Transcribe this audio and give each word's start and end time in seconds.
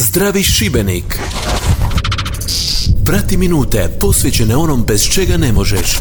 Zdravi 0.00 0.42
Šibenik. 0.42 1.18
Prati 3.04 3.36
minute 3.36 3.88
posvećene 4.00 4.56
onom 4.56 4.84
bez 4.84 5.08
čega 5.08 5.36
ne 5.36 5.52
možeš. 5.52 5.98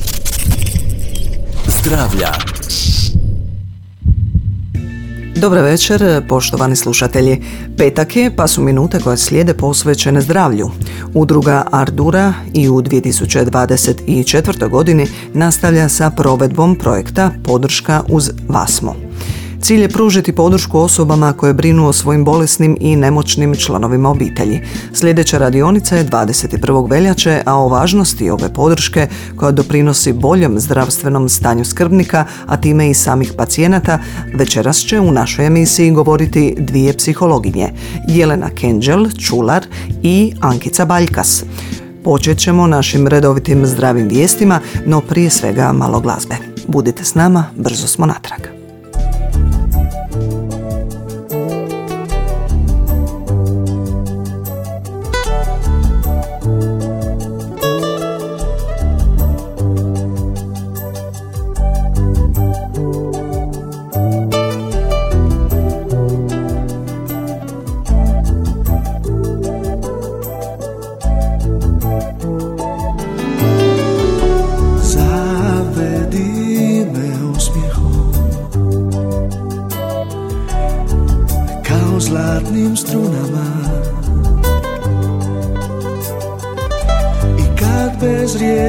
Zdravlja. 1.79 2.31
Dobar 5.35 5.59
večer, 5.59 6.27
poštovani 6.27 6.75
slušatelji. 6.75 7.41
Petak 7.77 8.15
je, 8.15 8.35
pa 8.35 8.47
su 8.47 8.61
minute 8.61 8.99
koje 8.99 9.17
slijede 9.17 9.53
posvećene 9.53 10.21
zdravlju. 10.21 10.71
Udruga 11.13 11.67
Ardura 11.71 12.33
i 12.53 12.69
u 12.69 12.81
2024. 12.81 14.69
godini 14.69 15.07
nastavlja 15.33 15.89
sa 15.89 16.09
provedbom 16.09 16.75
projekta 16.75 17.31
Podrška 17.43 18.03
uz 18.09 18.31
Vasmo. 18.47 19.06
Cilj 19.61 19.81
je 19.81 19.89
pružiti 19.89 20.35
podršku 20.35 20.79
osobama 20.79 21.33
koje 21.33 21.53
brinu 21.53 21.87
o 21.87 21.93
svojim 21.93 22.25
bolesnim 22.25 22.77
i 22.79 22.95
nemoćnim 22.95 23.55
članovima 23.55 24.09
obitelji. 24.09 24.61
Sljedeća 24.93 25.37
radionica 25.37 25.95
je 25.95 26.05
21. 26.05 26.89
veljače, 26.89 27.41
a 27.45 27.55
o 27.55 27.67
važnosti 27.67 28.29
ove 28.29 28.53
podrške 28.53 29.07
koja 29.35 29.51
doprinosi 29.51 30.13
boljem 30.13 30.59
zdravstvenom 30.59 31.29
stanju 31.29 31.65
skrbnika, 31.65 32.25
a 32.45 32.57
time 32.57 32.89
i 32.89 32.93
samih 32.93 33.33
pacijenata, 33.37 33.99
večeras 34.33 34.77
će 34.77 34.99
u 34.99 35.11
našoj 35.11 35.45
emisiji 35.45 35.91
govoriti 35.91 36.55
dvije 36.59 36.93
psihologinje, 36.97 37.69
Jelena 38.07 38.49
Kenđel, 38.49 39.05
Čular 39.19 39.65
i 40.03 40.33
Ankica 40.41 40.85
Baljkas. 40.85 41.43
Počet 42.03 42.37
ćemo 42.37 42.67
našim 42.67 43.07
redovitim 43.07 43.65
zdravim 43.65 44.07
vijestima, 44.07 44.59
no 44.85 45.01
prije 45.01 45.29
svega 45.29 45.73
malo 45.73 45.99
glazbe. 45.99 46.35
Budite 46.67 47.03
s 47.03 47.15
nama, 47.15 47.45
brzo 47.55 47.87
smo 47.87 48.05
natrag. 48.05 48.56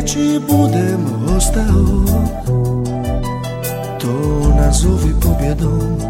riječi 0.09 0.41
budem 0.49 1.07
ostao. 1.37 2.05
To 4.01 4.49
nazovi 4.61 5.15
pobjedom. 5.23 6.01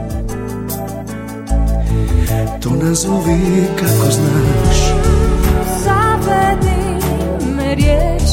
To 2.61 2.71
nazovi 2.71 3.65
kako 3.77 4.11
znaš. 4.11 4.79
Zavedi 5.85 7.07
me 7.57 7.75
riječi 7.75 8.28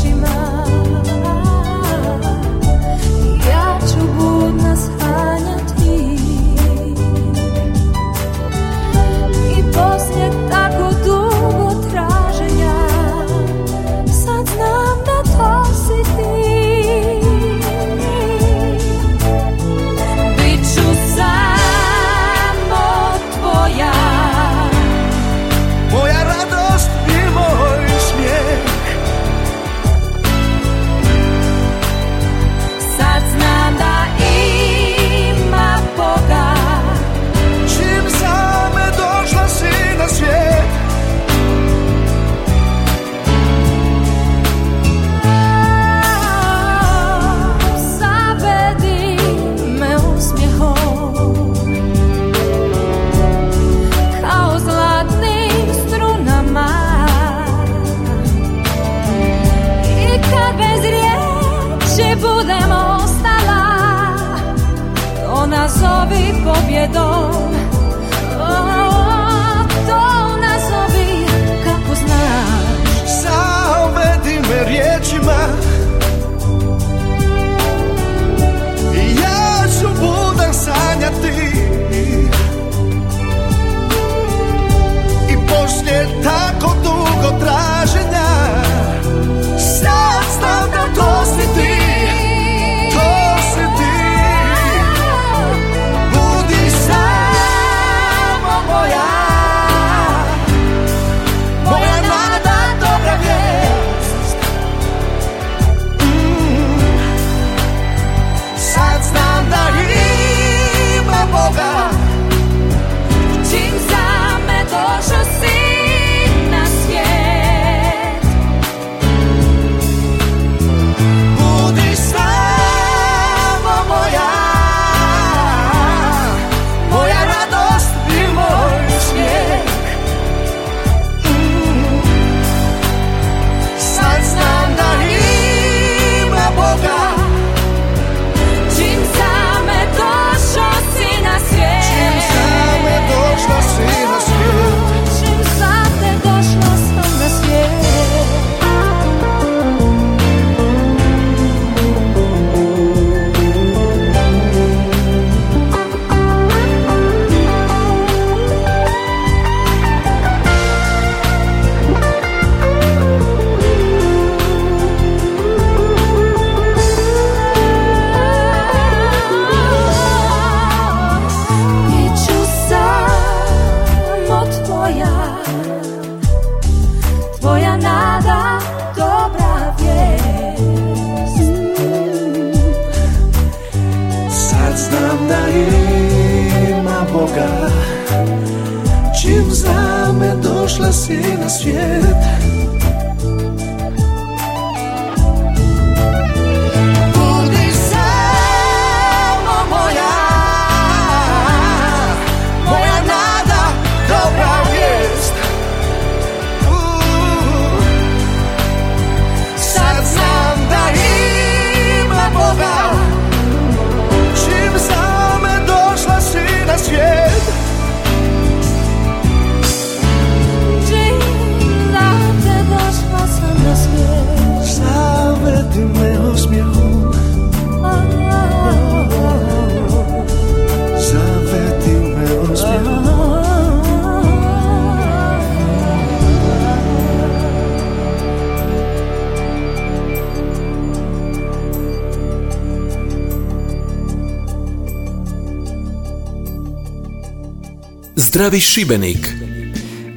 Zdravi 248.36 248.60
Šibenik. 248.60 249.34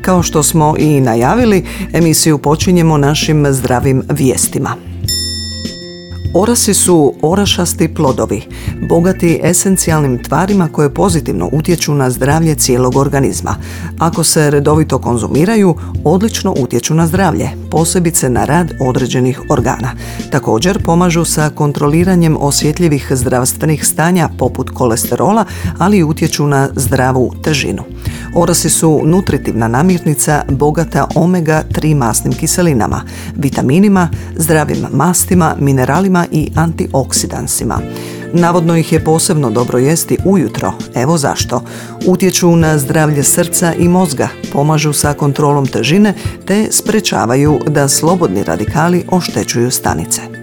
Kao 0.03 0.23
što 0.23 0.43
smo 0.43 0.75
i 0.79 1.01
najavili, 1.01 1.65
emisiju 1.93 2.39
počinjemo 2.39 2.97
našim 2.97 3.47
zdravim 3.51 4.03
vijestima. 4.11 4.77
Orasi 6.35 6.75
su 6.75 7.15
orašasti 7.23 7.95
plodovi, 7.95 8.43
bogati 8.89 9.41
esencijalnim 9.43 10.23
tvarima 10.23 10.69
koje 10.73 10.95
pozitivno 10.95 11.49
utječu 11.53 11.95
na 11.95 12.11
zdravlje 12.11 12.55
cijelog 12.55 12.97
organizma. 12.97 13.57
Ako 13.99 14.25
se 14.25 14.51
redovito 14.51 14.99
konzumiraju, 14.99 15.75
odlično 16.05 16.55
utječu 16.59 16.95
na 16.95 17.07
zdravlje, 17.07 17.51
posebice 17.71 18.31
na 18.31 18.45
rad 18.45 18.73
određenih 18.81 19.41
organa. 19.51 19.91
Također 20.31 20.83
pomažu 20.83 21.25
sa 21.25 21.51
kontroliranjem 21.51 22.37
osjetljivih 22.41 23.09
zdravstvenih 23.11 23.87
stanja 23.87 24.29
poput 24.39 24.71
kolesterola, 24.71 25.45
ali 25.79 25.99
i 25.99 26.05
utječu 26.05 26.47
na 26.47 26.69
zdravu 26.77 27.33
težinu. 27.43 27.83
Orasi 28.35 28.71
su 28.71 29.03
nutritivna 29.05 29.69
namirnica 29.69 30.43
bogata 30.49 31.07
omega-3 31.15 31.95
masnim 31.95 32.33
kiselinama, 32.33 33.03
vitaminima, 33.37 34.09
zdravim 34.37 34.87
mastima, 34.93 35.57
mineralima 35.59 36.27
i 36.33 36.51
antioksidansima. 36.55 37.79
Navodno 38.33 38.77
ih 38.77 38.93
je 38.93 39.05
posebno 39.05 39.51
dobro 39.51 39.79
jesti 39.79 40.19
ujutro, 40.25 40.73
evo 40.95 41.19
zašto. 41.19 41.63
Utječu 42.07 42.57
na 42.57 42.79
zdravlje 42.79 43.23
srca 43.23 43.75
i 43.75 43.89
mozga, 43.89 44.29
pomažu 44.53 44.93
sa 44.93 45.15
kontrolom 45.15 45.67
težine 45.67 46.15
te 46.47 46.67
sprečavaju 46.71 47.61
da 47.69 47.89
slobodni 47.89 48.45
radikali 48.45 49.05
oštećuju 49.11 49.71
stanice. 49.71 50.38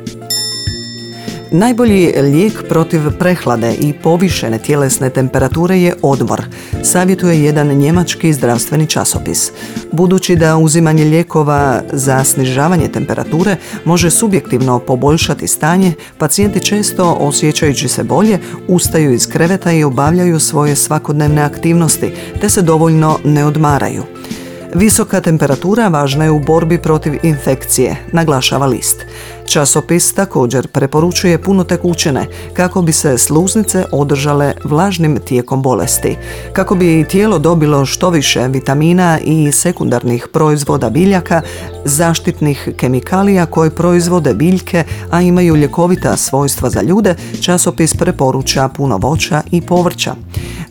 Najbolji 1.57 2.13
lijek 2.21 2.67
protiv 2.69 3.01
prehlade 3.19 3.73
i 3.79 3.93
povišene 3.93 4.59
tjelesne 4.59 5.09
temperature 5.09 5.81
je 5.81 5.93
odmor, 6.01 6.41
savjetuje 6.83 7.43
jedan 7.43 7.67
njemački 7.67 8.33
zdravstveni 8.33 8.87
časopis. 8.87 9.51
Budući 9.91 10.35
da 10.35 10.57
uzimanje 10.57 11.03
lijekova 11.03 11.81
za 11.91 12.23
snižavanje 12.23 12.87
temperature 12.87 13.55
može 13.85 14.09
subjektivno 14.09 14.79
poboljšati 14.79 15.47
stanje, 15.47 15.93
pacijenti 16.17 16.59
često 16.59 17.17
osjećajući 17.19 17.87
se 17.87 18.03
bolje 18.03 18.39
ustaju 18.67 19.13
iz 19.13 19.27
kreveta 19.27 19.71
i 19.71 19.83
obavljaju 19.83 20.39
svoje 20.39 20.75
svakodnevne 20.75 21.41
aktivnosti, 21.41 22.11
te 22.41 22.49
se 22.49 22.61
dovoljno 22.61 23.19
ne 23.23 23.45
odmaraju. 23.45 24.14
Visoka 24.75 25.21
temperatura 25.21 25.87
važna 25.87 26.23
je 26.23 26.31
u 26.31 26.39
borbi 26.39 26.77
protiv 26.77 27.13
infekcije, 27.23 27.95
naglašava 28.11 28.65
list. 28.65 29.05
Časopis 29.45 30.13
također 30.13 30.67
preporučuje 30.67 31.41
puno 31.41 31.63
tekućine 31.63 32.25
kako 32.53 32.81
bi 32.81 32.91
se 32.91 33.17
sluznice 33.17 33.85
održale 33.91 34.53
vlažnim 34.63 35.19
tijekom 35.25 35.61
bolesti. 35.61 36.17
Kako 36.53 36.75
bi 36.75 37.05
tijelo 37.09 37.39
dobilo 37.39 37.85
što 37.85 38.09
više 38.09 38.47
vitamina 38.47 39.19
i 39.19 39.51
sekundarnih 39.51 40.27
proizvoda 40.33 40.89
biljaka, 40.89 41.41
zaštitnih 41.85 42.69
kemikalija 42.77 43.45
koje 43.45 43.69
proizvode 43.69 44.33
biljke, 44.33 44.83
a 45.11 45.21
imaju 45.21 45.55
ljekovita 45.55 46.17
svojstva 46.17 46.69
za 46.69 46.81
ljude, 46.81 47.15
časopis 47.41 47.93
preporuča 47.93 48.69
puno 48.69 48.97
voća 48.97 49.41
i 49.51 49.61
povrća. 49.61 50.15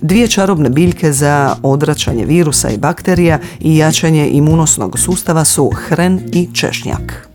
Dvije 0.04 0.28
čarobne 0.28 0.70
biljke 0.70 1.12
za 1.12 1.56
odračanje 1.62 2.24
virusa 2.24 2.70
i 2.70 2.78
bakterija 2.78 3.38
i 3.60 3.76
jačanje 3.76 4.28
imunosnog 4.28 4.98
sustava 4.98 5.44
su 5.44 5.70
hren 5.88 6.20
i 6.32 6.48
češnjak. 6.54 7.28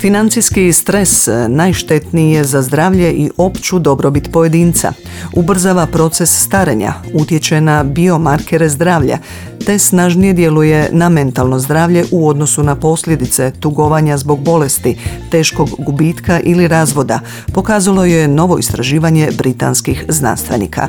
Financijski 0.00 0.72
stres 0.72 1.28
najštetniji 1.48 2.32
je 2.32 2.44
za 2.44 2.62
zdravlje 2.62 3.12
i 3.12 3.30
opću 3.36 3.78
dobrobit 3.78 4.32
pojedinca. 4.32 4.92
Ubrzava 5.32 5.86
proces 5.86 6.42
starenja, 6.42 6.94
utječe 7.14 7.60
na 7.60 7.84
biomarkere 7.84 8.68
zdravlja, 8.68 9.18
te 9.66 9.78
snažnije 9.78 10.32
djeluje 10.32 10.88
na 10.92 11.08
mentalno 11.08 11.58
zdravlje 11.58 12.04
u 12.10 12.28
odnosu 12.28 12.62
na 12.62 12.76
posljedice 12.76 13.52
tugovanja 13.60 14.16
zbog 14.18 14.40
bolesti, 14.40 14.96
teškog 15.30 15.68
gubitka 15.78 16.40
ili 16.40 16.68
razvoda, 16.68 17.20
pokazalo 17.52 18.04
je 18.04 18.28
novo 18.28 18.58
istraživanje 18.58 19.30
britanskih 19.38 20.04
znanstvenika. 20.08 20.88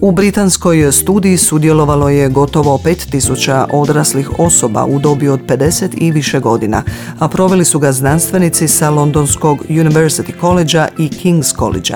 U 0.00 0.12
britanskoj 0.12 0.92
studiji 0.92 1.36
sudjelovalo 1.36 2.08
je 2.08 2.28
gotovo 2.28 2.80
5000 2.84 3.66
odraslih 3.72 4.38
osoba 4.38 4.84
u 4.84 4.98
dobi 4.98 5.28
od 5.28 5.40
50 5.46 5.88
i 5.96 6.10
više 6.10 6.40
godina, 6.40 6.82
a 7.18 7.28
proveli 7.28 7.64
su 7.64 7.78
ga 7.78 7.92
znanstvenici 7.92 8.68
sa 8.68 8.90
Londonskog 8.90 9.64
University 9.68 10.40
College 10.40 10.78
i 10.98 11.08
King's 11.08 11.56
College. 11.58 11.94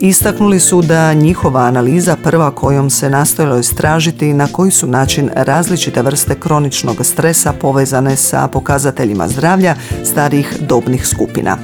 Istaknuli 0.00 0.60
su 0.60 0.82
da 0.82 1.14
njihova 1.14 1.60
analiza 1.60 2.16
prva 2.22 2.50
kojom 2.50 2.90
se 2.90 3.10
nastojalo 3.10 3.58
istražiti 3.58 4.32
na 4.32 4.48
koji 4.52 4.70
su 4.70 4.86
način 4.86 5.30
različite 5.34 6.02
vrste 6.02 6.34
kroničnog 6.34 7.06
stresa 7.06 7.52
povezane 7.52 8.16
sa 8.16 8.48
pokazateljima 8.48 9.28
zdravlja 9.28 9.74
starih 10.04 10.56
dobnih 10.68 11.06
skupina. 11.06 11.58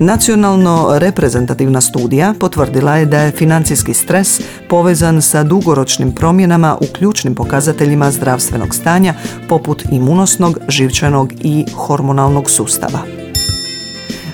Nacionalno 0.00 0.98
reprezentativna 0.98 1.80
studija 1.80 2.34
potvrdila 2.40 2.96
je 2.96 3.06
da 3.06 3.18
je 3.18 3.30
financijski 3.30 3.94
stres 3.94 4.40
povezan 4.68 5.22
sa 5.22 5.42
dugoročnim 5.42 6.12
promjenama 6.12 6.76
u 6.80 6.84
ključnim 6.92 7.34
pokazateljima 7.34 8.10
zdravstvenog 8.10 8.74
stanja 8.74 9.14
poput 9.48 9.84
imunosnog, 9.90 10.58
živčanog 10.68 11.32
i 11.40 11.64
hormonalnog 11.74 12.50
sustava. 12.50 13.00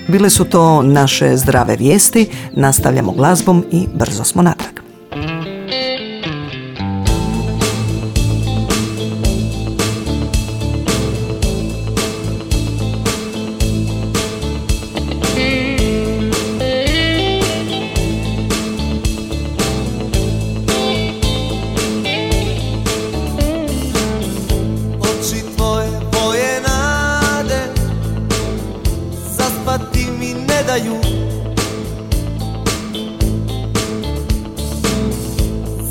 Bile 0.09 0.31
su 0.31 0.45
to 0.45 0.83
naše 0.83 1.37
zdrave 1.37 1.77
vijesti, 1.77 2.29
nastavljamo 2.53 3.13
glazbom 3.13 3.65
i 3.71 3.87
brzo 3.95 4.25
smo 4.25 4.43
natrag. 4.43 4.84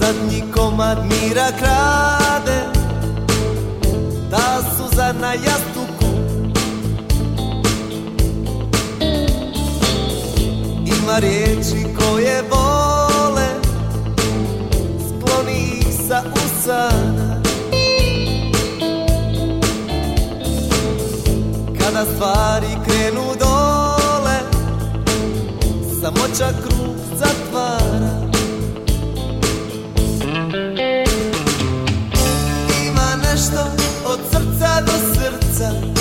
zadnji 0.04 0.44
komad 0.56 0.98
mira 1.06 1.52
krade 1.60 2.60
Ta 4.32 4.62
suza 4.76 5.14
na 5.22 5.34
jastuku. 5.34 6.10
Ima 10.86 11.20
riječi 11.20 11.86
koje 12.00 12.44
vole 12.52 13.48
Skloni 15.08 15.80
ih 15.80 15.88
sa 16.08 16.24
usana. 16.36 17.42
Kada 21.80 22.06
stvari 22.06 22.78
krenu 22.86 23.26
dole 23.40 24.40
Samoća 26.02 26.50
krug 26.64 27.03
nešto 33.44 33.64
od 34.06 34.20
srca 34.32 34.82
do 34.86 34.92
srca. 35.14 35.93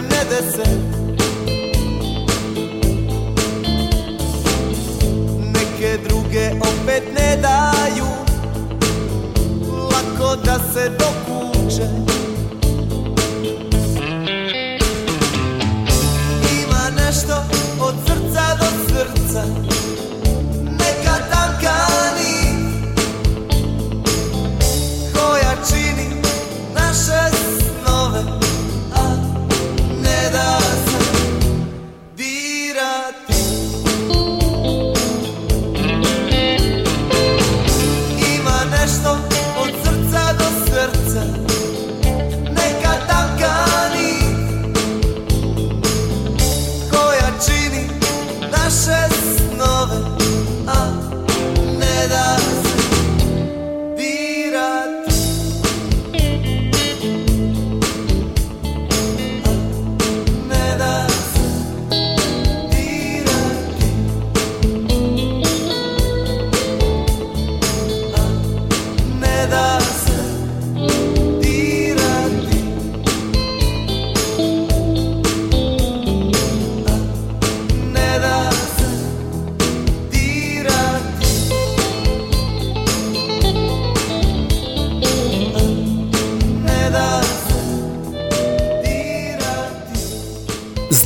se 0.00 0.06
ne 0.08 0.24
dese. 0.24 0.64
Neke 5.38 5.98
druge 6.08 6.50
opet 6.60 7.02
ne 7.14 7.36
daju 7.36 8.06
Lako 9.92 10.36
da 10.36 10.58
se 10.72 10.90
dokuče. 10.90 11.88
Ima 16.62 17.04
nešto 17.04 17.44
od 17.80 17.94
srca 18.06 18.56
do 18.60 18.66
srca. 18.88 19.79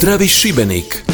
Zdravi 0.05 0.29
Šibenik! 0.29 1.13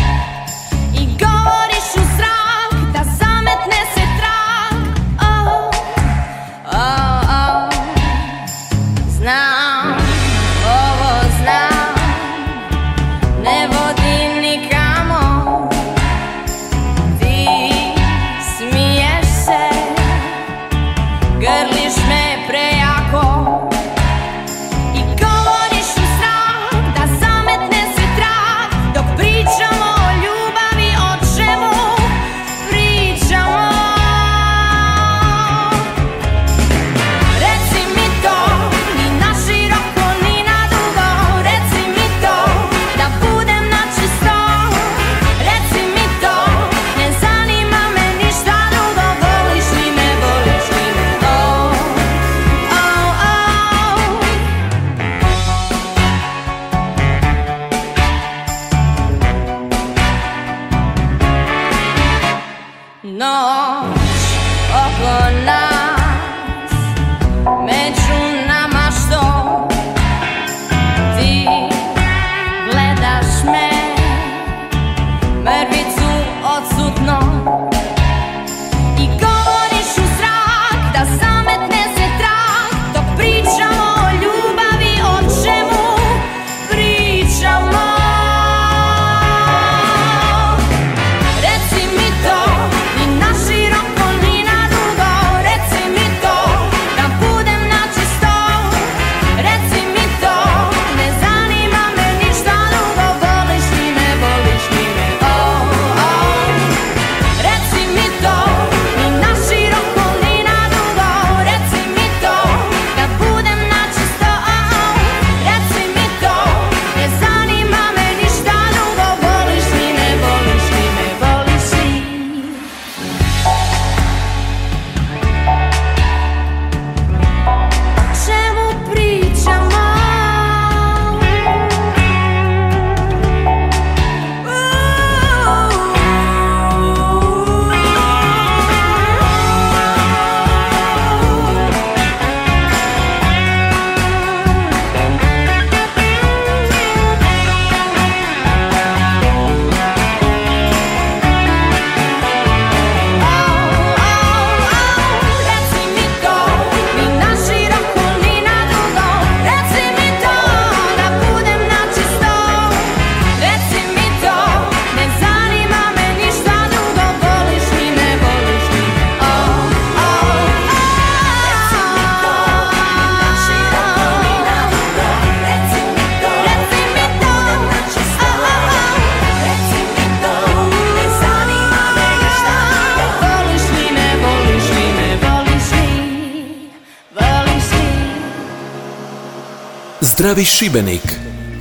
Zdravi 190.31 190.45
Šibenik. 190.45 191.01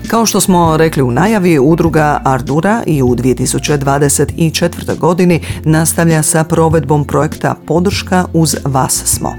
Kao 0.08 0.26
što 0.26 0.40
smo 0.40 0.76
rekli 0.76 1.02
u 1.02 1.10
najavi, 1.10 1.58
udruga 1.58 2.20
Ardura 2.24 2.82
i 2.86 3.02
u 3.02 3.06
2024. 3.06 4.98
godini 4.98 5.40
nastavlja 5.64 6.22
sa 6.22 6.44
provedbom 6.44 7.04
projekta 7.04 7.54
Podrška 7.66 8.24
uz 8.32 8.56
vas 8.64 9.02
smo. 9.04 9.34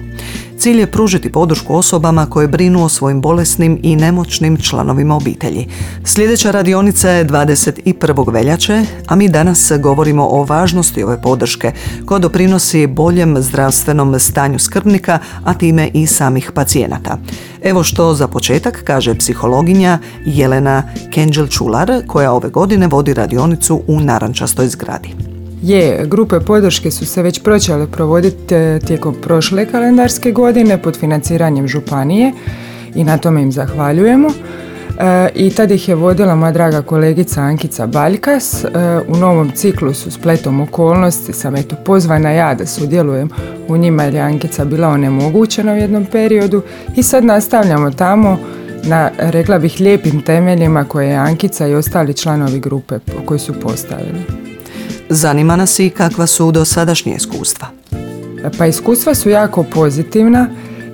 Cilj 0.61 0.79
je 0.79 0.91
pružiti 0.91 1.31
podršku 1.31 1.75
osobama 1.75 2.25
koje 2.25 2.47
brinu 2.47 2.83
o 2.83 2.89
svojim 2.89 3.21
bolesnim 3.21 3.79
i 3.83 3.95
nemoćnim 3.95 4.57
članovima 4.57 5.15
obitelji. 5.15 5.67
Sljedeća 6.05 6.51
radionica 6.51 7.09
je 7.09 7.25
21. 7.25 8.33
veljače, 8.33 8.85
a 9.07 9.15
mi 9.15 9.29
danas 9.29 9.71
govorimo 9.79 10.27
o 10.27 10.43
važnosti 10.43 11.03
ove 11.03 11.21
podrške 11.21 11.71
koja 12.05 12.19
doprinosi 12.19 12.87
boljem 12.87 13.41
zdravstvenom 13.41 14.19
stanju 14.19 14.59
skrbnika, 14.59 15.19
a 15.43 15.53
time 15.53 15.89
i 15.93 16.07
samih 16.07 16.51
pacijenata. 16.55 17.17
Evo 17.63 17.83
što 17.83 18.13
za 18.13 18.27
početak 18.27 18.81
kaže 18.83 19.15
psihologinja 19.15 19.99
Jelena 20.25 20.83
Kenđel-Čular 21.09 22.07
koja 22.07 22.31
ove 22.31 22.49
godine 22.49 22.87
vodi 22.87 23.13
radionicu 23.13 23.81
u 23.87 23.99
Narančastoj 23.99 24.67
zgradi. 24.67 25.09
Je, 25.61 26.05
grupe 26.05 26.39
podrške 26.39 26.91
su 26.91 27.05
se 27.05 27.21
već 27.21 27.43
počele 27.43 27.87
provoditi 27.87 28.55
e, 28.55 28.79
tijekom 28.87 29.15
prošle 29.21 29.65
kalendarske 29.65 30.31
godine 30.31 30.81
pod 30.81 30.97
financiranjem 30.99 31.67
županije 31.67 32.31
i 32.95 33.03
na 33.03 33.17
tome 33.17 33.41
im 33.41 33.51
zahvaljujemo. 33.51 34.29
E, 34.99 35.29
I 35.35 35.49
tad 35.49 35.71
ih 35.71 35.89
je 35.89 35.95
vodila 35.95 36.35
moja 36.35 36.51
draga 36.51 36.81
kolegica 36.81 37.41
Ankica 37.41 37.87
Baljkas. 37.87 38.63
E, 38.63 38.67
u 39.07 39.17
novom 39.17 39.51
ciklusu 39.55 40.11
spletom 40.11 40.61
okolnosti 40.61 41.33
sam 41.33 41.55
eto 41.55 41.75
pozvana 41.75 42.31
ja 42.31 42.55
da 42.55 42.65
sudjelujem 42.65 43.29
u 43.67 43.77
njima 43.77 44.03
jer 44.03 44.13
je 44.13 44.21
Ankica 44.21 44.65
bila 44.65 44.87
onemogućena 44.87 45.73
u 45.73 45.77
jednom 45.77 46.05
periodu 46.05 46.61
i 46.95 47.03
sad 47.03 47.25
nastavljamo 47.25 47.91
tamo 47.91 48.37
na, 48.83 49.11
rekla 49.17 49.59
bih, 49.59 49.75
lijepim 49.79 50.21
temeljima 50.21 50.83
koje 50.83 51.07
je 51.07 51.15
Ankica 51.15 51.67
i 51.67 51.75
ostali 51.75 52.13
članovi 52.13 52.59
grupe 52.59 52.99
koji 53.25 53.39
su 53.39 53.53
postavili. 53.53 54.21
Zanima 55.09 55.55
nas 55.55 55.79
i 55.79 55.89
kakva 55.89 56.27
su 56.27 56.51
dosadašnje 56.51 57.15
iskustva. 57.15 57.67
Pa 58.57 58.65
iskustva 58.65 59.15
su 59.15 59.29
jako 59.29 59.63
pozitivna 59.63 60.47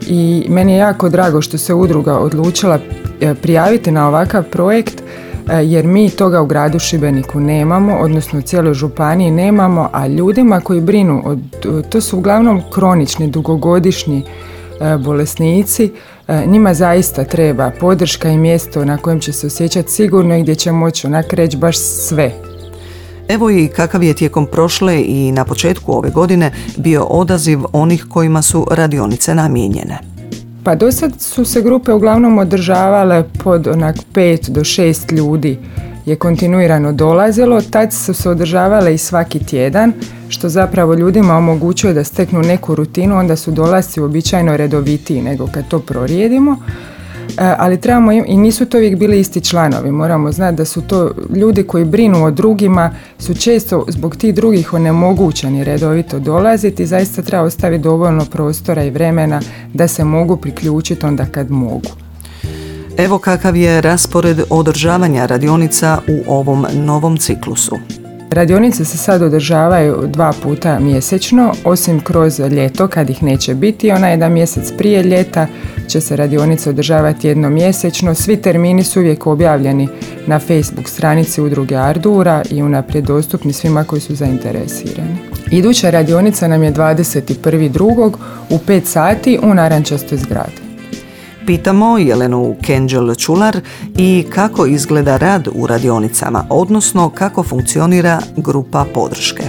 i 0.10 0.46
meni 0.50 0.72
je 0.72 0.78
jako 0.78 1.10
drago 1.10 1.42
što 1.42 1.58
se 1.58 1.74
udruga 1.74 2.18
odlučila 2.18 2.80
e, 3.22 3.36
prijaviti 3.36 3.92
na 3.92 4.08
ovakav 4.08 4.44
projekt 4.44 5.02
e, 5.02 5.64
jer 5.64 5.86
mi 5.86 6.10
toga 6.10 6.42
u 6.42 6.46
gradu 6.46 6.80
Šibeniku 6.80 7.40
nemamo, 7.40 7.98
odnosno 7.98 8.40
u 8.40 8.42
cijeloj 8.42 8.74
županiji 8.74 9.32
nemamo, 9.32 9.90
a 9.94 10.08
ljudima 10.08 10.60
koji 10.60 10.82
brinu, 10.82 11.38
to 11.90 12.02
su 12.02 12.18
uglavnom 12.18 12.62
kronični, 12.74 13.28
dugogodišnji 13.28 14.24
e, 14.82 14.98
bolesnici, 14.98 15.92
njima 16.46 16.74
zaista 16.74 17.24
treba 17.24 17.72
podrška 17.80 18.30
i 18.30 18.38
mjesto 18.38 18.86
na 18.86 18.98
kojem 18.98 19.20
će 19.20 19.34
se 19.34 19.48
osjećati 19.48 19.92
sigurno 19.92 20.38
i 20.38 20.42
gdje 20.42 20.56
će 20.56 20.72
moći 20.72 21.08
onak 21.08 21.34
reći 21.34 21.58
baš 21.58 21.78
sve. 21.78 22.47
Evo 23.30 23.50
i 23.50 23.68
kakav 23.68 24.04
je 24.04 24.14
tijekom 24.14 24.46
prošle 24.46 25.04
i 25.04 25.32
na 25.32 25.46
početku 25.46 25.94
ove 25.94 26.10
godine 26.10 26.52
bio 26.78 27.04
odaziv 27.04 27.60
onih 27.74 28.06
kojima 28.10 28.42
su 28.42 28.68
radionice 28.72 29.36
namijenjene. 29.36 29.98
Pa 30.64 30.76
do 30.76 30.92
sad 30.92 31.22
su 31.22 31.46
se 31.46 31.62
grupe 31.62 31.94
uglavnom 31.94 32.38
održavale 32.38 33.24
pod 33.44 33.68
onak 33.68 33.96
pet 34.14 34.50
do 34.50 34.64
šest 34.64 35.12
ljudi 35.12 35.58
je 36.08 36.16
kontinuirano 36.16 36.92
dolazilo, 36.92 37.62
tad 37.62 37.94
su 37.94 38.14
se 38.14 38.30
održavale 38.30 38.94
i 38.94 38.98
svaki 38.98 39.40
tjedan, 39.40 39.94
što 40.30 40.50
zapravo 40.50 40.94
ljudima 40.94 41.38
omogućuje 41.38 41.94
da 41.94 42.04
steknu 42.04 42.42
neku 42.42 42.76
rutinu, 42.76 43.18
onda 43.18 43.36
su 43.36 43.52
dolasci 43.52 44.02
uobičajeno 44.02 44.58
redovitiji 44.58 45.22
nego 45.22 45.48
kad 45.52 45.68
to 45.68 45.80
prorijedimo. 45.80 46.58
E, 47.30 47.56
ali 47.58 47.82
trebamo 47.82 48.12
im, 48.12 48.24
i 48.28 48.38
nisu 48.38 48.66
to 48.66 48.78
uvijek 48.78 48.98
bili 48.98 49.20
isti 49.20 49.42
članovi, 49.42 49.92
moramo 49.92 50.32
znati 50.32 50.58
da 50.58 50.66
su 50.66 50.82
to 50.82 51.12
ljudi 51.36 51.64
koji 51.64 51.86
brinu 51.86 52.26
o 52.26 52.32
drugima, 52.32 52.92
su 53.20 53.34
često 53.34 53.86
zbog 53.88 54.16
tih 54.16 54.36
drugih 54.36 54.74
onemogućeni 54.74 55.64
redovito 55.64 56.20
dolaziti, 56.20 56.86
zaista 56.86 57.22
treba 57.22 57.44
ostaviti 57.44 57.84
dovoljno 57.84 58.26
prostora 58.26 58.84
i 58.84 58.90
vremena 58.90 59.42
da 59.74 59.88
se 59.88 60.04
mogu 60.04 60.38
priključiti 60.38 61.06
onda 61.06 61.26
kad 61.26 61.52
mogu. 61.52 61.90
Evo 62.98 63.18
kakav 63.18 63.56
je 63.56 63.82
raspored 63.82 64.42
održavanja 64.50 65.26
radionica 65.26 66.00
u 66.08 66.34
ovom 66.34 66.66
novom 66.74 67.18
ciklusu. 67.18 67.76
Radionice 68.32 68.86
se 68.86 68.98
sad 68.98 69.22
održavaju 69.22 70.08
dva 70.08 70.34
puta 70.44 70.80
mjesečno, 70.80 71.54
osim 71.64 72.00
kroz 72.00 72.40
ljeto 72.40 72.88
kad 72.88 73.10
ih 73.10 73.24
neće 73.24 73.56
biti. 73.56 73.92
Ona 73.92 74.08
jedan 74.08 74.32
mjesec 74.32 74.72
prije 74.78 75.04
ljeta 75.04 75.48
će 75.88 76.02
se 76.02 76.16
radionice 76.16 76.70
održavati 76.70 77.28
jednom 77.28 77.54
mjesečno. 77.54 78.16
Svi 78.16 78.38
termini 78.38 78.84
su 78.84 79.00
uvijek 79.00 79.28
objavljeni 79.28 79.88
na 80.28 80.40
Facebook 80.40 80.90
stranici 80.90 81.42
udruge 81.42 81.76
Ardura 81.76 82.42
i 82.52 82.62
unaprijed 82.62 83.06
dostupni 83.06 83.54
svima 83.54 83.84
koji 83.84 84.02
su 84.02 84.16
zainteresirani. 84.16 85.18
Iduća 85.52 85.90
radionica 85.90 86.48
nam 86.48 86.64
je 86.64 86.74
21.2. 86.74 88.12
u 88.50 88.58
5 88.68 88.86
sati 88.86 89.40
u 89.44 89.54
Narančastoj 89.54 90.18
zgradi. 90.18 90.67
Pitamo 91.48 91.98
Jelenu 91.98 92.56
Kenđel 92.62 93.16
Čular 93.16 93.60
i 93.98 94.26
kako 94.30 94.66
izgleda 94.66 95.18
rad 95.18 95.48
u 95.56 95.68
radionicama, 95.68 96.46
odnosno 96.50 97.10
kako 97.10 97.44
funkcionira 97.44 98.20
grupa 98.36 98.86
podrške. 98.94 99.44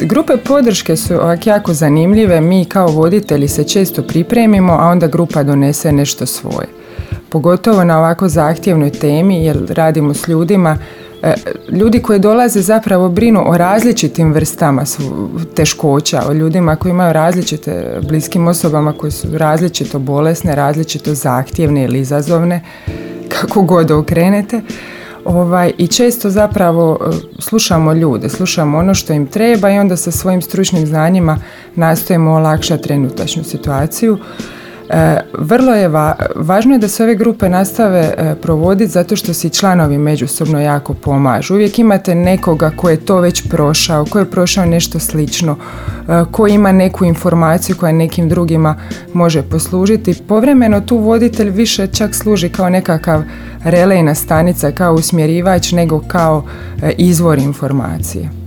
Grupe 0.00 0.36
podrške 0.36 0.96
su 0.96 1.14
jako 1.44 1.74
zanimljive, 1.74 2.40
mi 2.40 2.64
kao 2.64 2.88
voditelji 2.88 3.48
se 3.48 3.64
često 3.64 4.02
pripremimo, 4.02 4.72
a 4.72 4.88
onda 4.88 5.06
grupa 5.06 5.42
donese 5.42 5.92
nešto 5.92 6.26
svoje. 6.26 6.66
Pogotovo 7.28 7.84
na 7.84 7.98
ovako 7.98 8.28
zahtjevnoj 8.28 8.90
temi 8.90 9.44
jer 9.44 9.66
radimo 9.68 10.14
s 10.14 10.28
ljudima 10.28 10.78
ljudi 11.72 12.02
koji 12.02 12.18
dolaze 12.18 12.60
zapravo 12.60 13.08
brinu 13.08 13.42
o 13.46 13.56
različitim 13.56 14.32
vrstama 14.32 14.82
teškoća, 15.54 16.22
o 16.28 16.32
ljudima 16.32 16.76
koji 16.76 16.90
imaju 16.90 17.12
različite, 17.12 18.00
bliskim 18.08 18.48
osobama 18.48 18.92
koji 18.92 19.10
su 19.10 19.28
različito 19.32 19.98
bolesne, 19.98 20.54
različito 20.54 21.14
zahtjevne 21.14 21.84
ili 21.84 22.00
izazovne, 22.00 22.62
kako 23.28 23.62
god 23.62 23.90
okrenete. 23.90 24.60
Ovaj, 25.24 25.72
I 25.78 25.86
često 25.86 26.30
zapravo 26.30 26.98
e, 27.00 27.10
slušamo 27.38 27.92
ljude, 27.92 28.28
slušamo 28.28 28.78
ono 28.78 28.94
što 28.94 29.12
im 29.12 29.26
treba 29.26 29.70
i 29.70 29.78
onda 29.78 29.96
sa 29.96 30.10
svojim 30.10 30.42
stručnim 30.42 30.86
znanjima 30.86 31.38
nastojimo 31.74 32.32
olakšati 32.32 32.82
trenutačnu 32.82 33.44
situaciju. 33.44 34.18
E, 34.88 35.19
vrlo 35.38 35.74
je 35.74 35.88
važno 36.36 36.74
je 36.74 36.78
da 36.78 36.88
se 36.88 37.04
ove 37.04 37.14
grupe 37.14 37.48
nastave 37.48 38.00
e, 38.00 38.34
provoditi 38.42 38.90
zato 38.90 39.16
što 39.16 39.34
si 39.34 39.50
članovi 39.50 39.98
međusobno 39.98 40.60
jako 40.60 40.94
pomažu. 40.94 41.54
Uvijek 41.54 41.78
imate 41.78 42.14
nekoga 42.14 42.70
ko 42.76 42.90
je 42.90 42.96
to 42.96 43.20
već 43.20 43.48
prošao, 43.48 44.04
ko 44.04 44.18
je 44.18 44.30
prošao 44.30 44.66
nešto 44.66 44.98
slično, 44.98 45.56
e, 46.08 46.24
ko 46.30 46.46
ima 46.46 46.72
neku 46.72 47.04
informaciju 47.04 47.76
koja 47.76 47.92
nekim 47.92 48.28
drugima 48.28 48.76
može 49.12 49.42
poslužiti. 49.42 50.14
Povremeno 50.28 50.80
tu 50.80 50.98
voditelj 50.98 51.50
više 51.50 51.86
čak 51.86 52.14
služi 52.14 52.48
kao 52.48 52.70
nekakav 52.70 53.22
relejna 53.64 54.14
stanica, 54.14 54.70
kao 54.72 54.94
usmjerivač 54.94 55.72
nego 55.72 56.00
kao 56.08 56.44
izvor 56.98 57.38
informacije. 57.38 58.39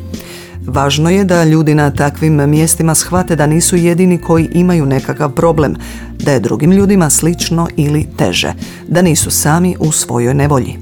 Važno 0.67 1.09
je 1.09 1.23
da 1.23 1.43
ljudi 1.43 1.75
na 1.75 1.91
takvim 1.91 2.49
mjestima 2.49 2.95
shvate 2.95 3.35
da 3.35 3.47
nisu 3.47 3.75
jedini 3.75 4.17
koji 4.17 4.49
imaju 4.53 4.85
nekakav 4.85 5.31
problem, 5.31 5.75
da 6.19 6.31
je 6.31 6.39
drugim 6.39 6.71
ljudima 6.71 7.09
slično 7.09 7.67
ili 7.75 8.07
teže, 8.17 8.53
da 8.87 9.01
nisu 9.01 9.31
sami 9.31 9.75
u 9.79 9.91
svojoj 9.91 10.33
nevolji. 10.33 10.77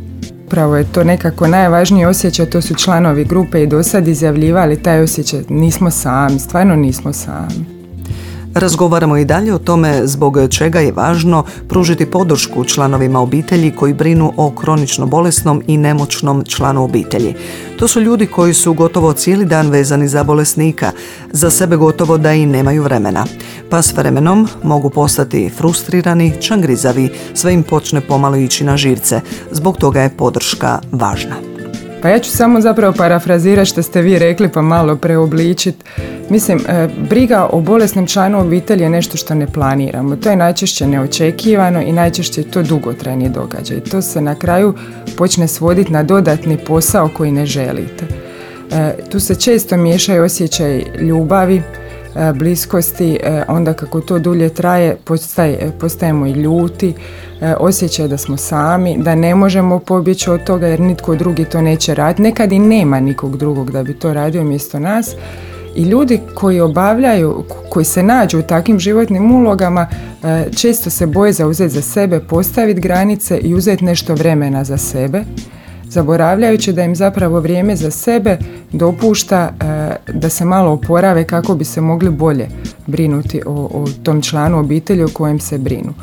Upravo 0.46 0.78
je 0.78 0.84
to 0.84 1.04
nekako 1.04 1.48
najvažniji 1.48 2.06
osjećaj, 2.06 2.46
to 2.46 2.62
su 2.62 2.76
članovi 2.76 3.26
grupe 3.26 3.64
i 3.64 3.68
do 3.68 3.84
sad 3.84 4.08
izjavljivali 4.08 4.84
taj 4.84 5.02
osjećaj, 5.02 5.42
nismo 5.50 5.92
sami, 5.92 6.40
stvarno 6.40 6.76
nismo 6.76 7.14
sami. 7.14 7.81
Razgovaramo 8.56 9.18
i 9.18 9.26
dalje 9.26 9.54
o 9.54 9.58
tome 9.58 10.08
zbog 10.08 10.38
čega 10.50 10.80
je 10.80 10.92
važno 10.92 11.44
pružiti 11.70 12.06
podršku 12.06 12.64
članovima 12.64 13.20
obitelji 13.20 13.72
koji 13.72 13.94
brinu 13.94 14.34
o 14.38 14.52
kronično 14.52 15.06
bolesnom 15.06 15.64
i 15.68 15.78
nemoćnom 15.78 16.44
članu 16.46 16.84
obitelji. 16.84 17.36
To 17.80 17.88
su 17.88 18.02
ljudi 18.02 18.28
koji 18.28 18.54
su 18.54 18.74
gotovo 18.74 19.14
cijeli 19.14 19.46
dan 19.46 19.70
vezani 19.70 20.08
za 20.08 20.24
bolesnika, 20.24 20.92
za 21.32 21.50
sebe 21.52 21.76
gotovo 21.76 22.18
da 22.18 22.34
i 22.34 22.46
nemaju 22.46 22.84
vremena. 22.84 23.26
Pa 23.70 23.82
s 23.82 23.94
vremenom 23.94 24.48
mogu 24.64 24.90
postati 24.90 25.50
frustrirani, 25.58 26.34
čangrizavi, 26.42 27.10
sve 27.34 27.54
im 27.54 27.64
počne 27.64 28.02
pomalo 28.02 28.36
ići 28.36 28.64
na 28.64 28.78
živce. 28.78 29.22
Zbog 29.52 29.78
toga 29.78 30.02
je 30.02 30.18
podrška 30.18 30.80
važna. 30.92 31.51
Pa 32.02 32.10
ja 32.10 32.20
ću 32.20 32.32
samo 32.32 32.62
zapravo 32.62 32.94
parafrazirati 32.98 33.70
što 33.70 33.84
ste 33.84 34.02
vi 34.02 34.20
rekli 34.20 34.50
pa 34.50 34.62
malo 34.62 34.96
preobličiti. 34.96 35.86
Mislim, 36.30 36.60
e, 36.68 36.88
briga 37.10 37.50
o 37.52 37.62
bolesnom 37.62 38.08
članu 38.08 38.40
obitelji 38.40 38.84
je 38.84 38.90
nešto 38.90 39.18
što 39.18 39.36
ne 39.36 39.48
planiramo. 39.48 40.16
To 40.16 40.30
je 40.30 40.36
najčešće 40.36 40.88
neočekivano 40.88 41.82
i 41.82 41.92
najčešće 41.92 42.44
to 42.44 42.64
dugotrajni 42.64 43.30
događaj. 43.30 43.80
To 43.80 44.02
se 44.02 44.22
na 44.22 44.36
kraju 44.36 44.74
počne 45.18 45.48
svoditi 45.48 45.92
na 45.92 46.04
dodatni 46.04 46.58
posao 46.58 47.10
koji 47.18 47.32
ne 47.32 47.46
želite. 47.46 48.06
E, 48.72 48.94
tu 49.10 49.20
se 49.20 49.36
često 49.36 49.78
miješaju 49.78 50.24
osjećaj 50.24 50.84
ljubavi, 51.00 51.62
bliskosti, 52.36 53.20
onda 53.48 53.74
kako 53.74 54.02
to 54.02 54.20
dulje 54.20 54.50
traje 54.50 54.96
postaje, 55.04 55.72
postajemo 55.80 56.26
i 56.26 56.32
ljuti, 56.32 56.94
osjećaj 57.60 58.08
da 58.08 58.18
smo 58.18 58.38
sami, 58.38 58.98
da 58.98 59.16
ne 59.16 59.36
možemo 59.36 59.80
pobjeći 59.80 60.30
od 60.30 60.44
toga 60.44 60.68
jer 60.68 60.80
nitko 60.80 61.16
drugi 61.16 61.46
to 61.46 61.62
neće 61.62 61.96
raditi. 61.96 62.22
Nekad 62.22 62.52
i 62.52 62.60
nema 62.60 63.00
nikog 63.00 63.38
drugog 63.38 63.72
da 63.72 63.84
bi 63.84 63.94
to 63.94 64.14
radio 64.14 64.44
mjesto 64.44 64.80
nas 64.80 65.16
i 65.76 65.84
ljudi 65.84 66.20
koji 66.36 66.60
obavljaju, 66.60 67.44
koji 67.70 67.86
se 67.86 68.04
nađu 68.04 68.40
u 68.40 68.42
takvim 68.42 68.80
životnim 68.80 69.32
ulogama, 69.32 69.88
e, 70.24 70.46
često 70.56 70.90
se 70.90 71.08
boje 71.08 71.34
zauzeti 71.34 71.74
za 71.74 71.82
sebe, 71.82 72.20
postaviti 72.20 72.82
granice 72.82 73.38
i 73.38 73.56
uzeti 73.56 73.86
nešto 73.86 74.16
vremena 74.16 74.64
za 74.64 74.78
sebe, 74.78 75.24
zaboravljajući 75.92 76.74
da 76.74 76.84
im 76.84 76.96
zapravo 76.96 77.40
vrijeme 77.40 77.76
za 77.76 77.92
sebe 77.92 78.38
dopušta 78.72 79.54
e, 79.60 80.12
da 80.14 80.30
se 80.30 80.46
malo 80.46 80.72
oporave 80.72 81.24
kako 81.24 81.56
bi 81.56 81.64
se 81.64 81.82
mogli 81.82 82.10
bolje 82.10 82.48
brinuti 82.88 83.42
o, 83.46 83.52
o 83.52 83.86
tom 84.04 84.22
članu 84.22 84.60
obitelji 84.60 85.04
o 85.04 85.10
kojem 85.14 85.40
se 85.40 85.58
brinu. 85.58 85.94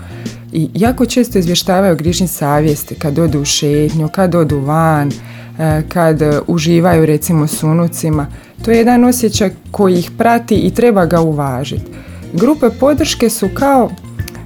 I 0.53 0.68
jako 0.74 1.07
često 1.07 1.38
izvještavaju 1.38 1.96
grižnji 1.96 2.29
savjesti 2.29 2.94
kad 2.94 3.18
odu 3.18 3.40
u 3.40 3.44
šetnju, 3.44 4.09
kad 4.09 4.35
odu 4.35 4.59
van, 4.59 5.11
e, 5.59 5.83
kad 5.88 6.22
uživaju 6.46 7.07
recimo 7.07 7.46
s 7.46 7.62
unucima. 7.62 8.27
To 8.64 8.70
je 8.70 8.79
jedan 8.79 9.05
osjećaj 9.05 9.51
koji 9.70 9.98
ih 9.98 10.11
prati 10.18 10.55
i 10.55 10.74
treba 10.74 11.07
ga 11.07 11.20
uvažiti. 11.20 11.90
Grupe 12.33 12.70
podrške 12.81 13.31
su 13.31 13.48
kao 13.55 13.90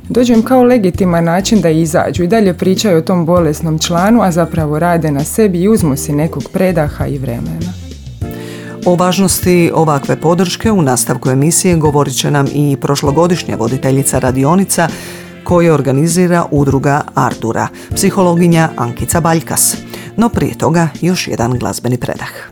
dođu 0.09 0.33
im 0.33 0.43
kao 0.43 0.63
legitiman 0.63 1.25
način 1.25 1.61
da 1.61 1.71
izađu 1.71 2.23
i 2.23 2.27
dalje 2.27 2.55
pričaju 2.55 2.99
o 2.99 3.03
tom 3.03 3.27
bolesnom 3.27 3.79
članu, 3.79 4.23
a 4.23 4.33
zapravo 4.33 4.79
rade 4.79 5.11
na 5.11 5.25
sebi 5.25 5.61
i 5.61 5.69
uzmu 5.69 5.97
si 5.97 6.13
nekog 6.13 6.43
predaha 6.53 7.07
i 7.07 7.19
vremena. 7.19 7.73
O 8.87 8.95
važnosti 8.95 9.71
ovakve 9.75 10.17
podrške 10.17 10.73
u 10.73 10.83
nastavku 10.83 11.31
emisije 11.31 11.77
govorit 11.77 12.15
će 12.15 12.31
nam 12.31 12.47
i 12.55 12.77
prošlogodišnja 12.81 13.57
voditeljica 13.57 14.19
radionica 14.19 14.89
koje 15.45 15.73
organizira 15.73 16.45
udruga 16.51 17.01
Ardura, 17.15 17.69
psihologinja 17.95 18.69
Ankica 18.77 19.21
Baljkas. 19.21 19.77
No 20.17 20.29
prije 20.29 20.59
toga 20.59 20.89
još 21.01 21.29
jedan 21.29 21.59
glazbeni 21.59 21.97
predah. 21.97 22.52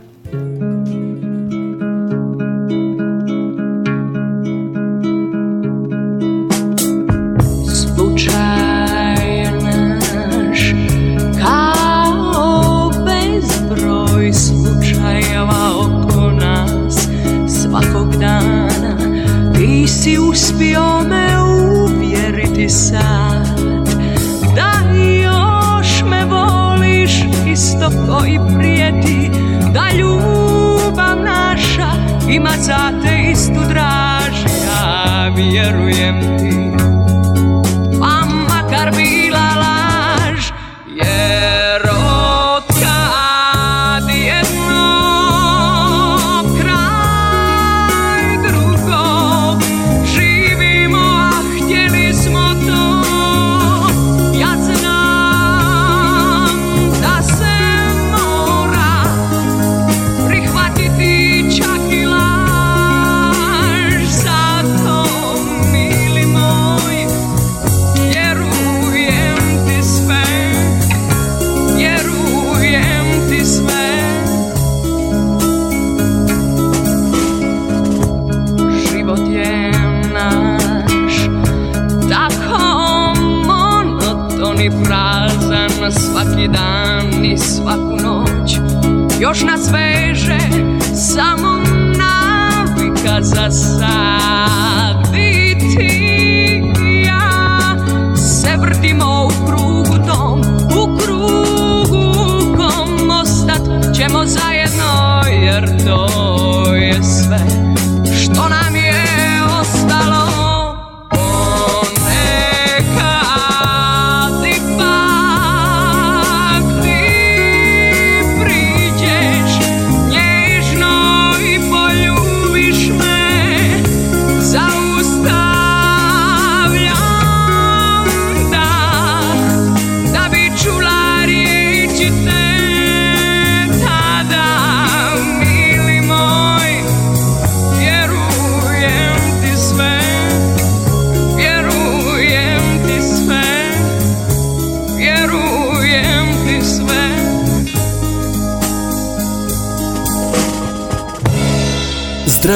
Ja 35.71 36.50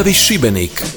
Zdravi 0.05 0.13
Šibenik. 0.13 0.94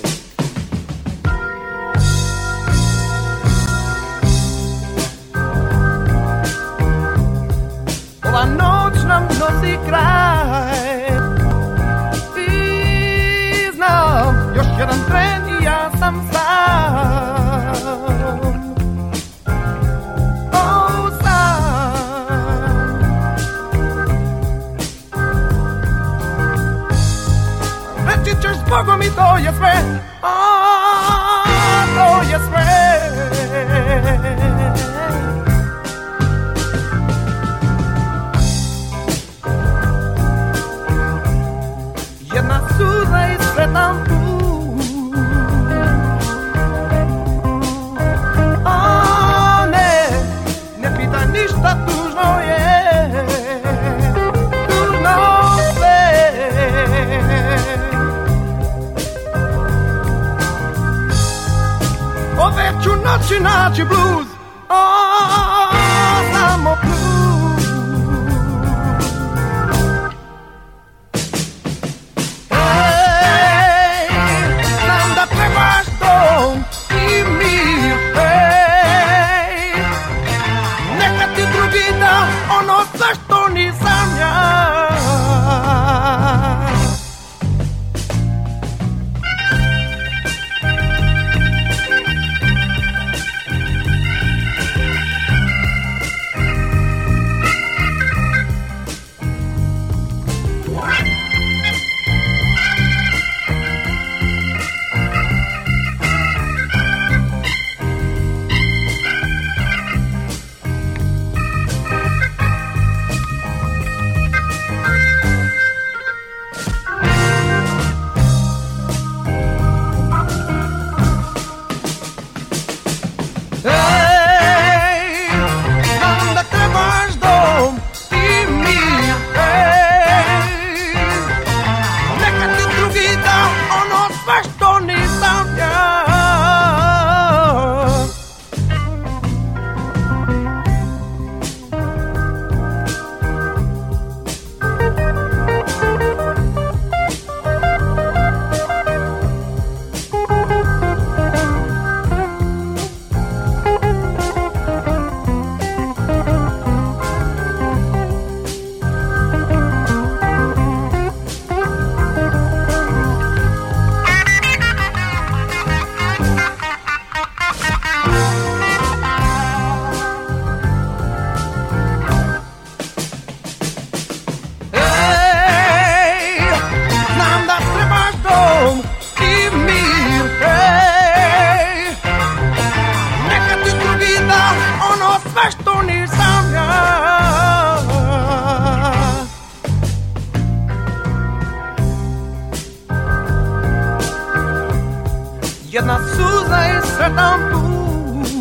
Nesretan 195.86 197.40
plus 197.50 198.32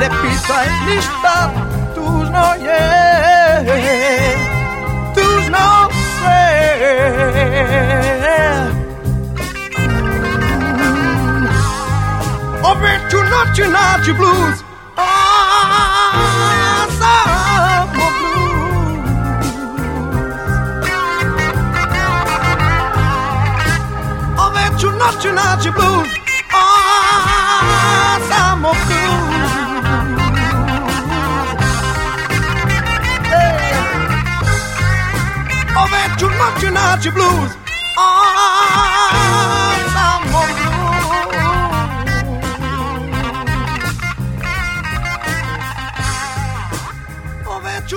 Ne 0.00 0.08
pitaj 0.22 0.66
ništa, 0.86 1.50
tužno 1.94 2.46
je 2.64 2.84
Tužno 5.14 5.90
sve 5.90 6.42
Opet 12.62 13.10
ću 13.10 13.16
noći 13.16 13.62
naći 13.70 14.12
blues 14.12 14.61
Ove 24.82 24.90
ću 24.90 24.98
noći 24.98 25.28
naći 25.28 25.70
blues 25.70 26.08
A, 26.54 26.62
samo 28.28 28.68
blues. 28.68 29.42
Ove 35.76 36.04
ću 36.18 36.26
noći 36.26 36.70
naći 36.70 37.10
blues 37.10 37.52
A, 37.98 38.10
samo 39.86 40.40
blues 40.44 40.92
Ove 47.46 47.82
ću 47.88 47.96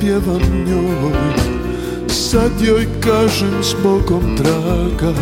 pjevam 0.00 0.42
njoj. 0.66 1.56
Sad 2.30 2.52
joj 2.60 2.86
kažem 3.00 3.62
s 3.62 3.74
Bogom 3.82 4.36
draga 4.36 5.14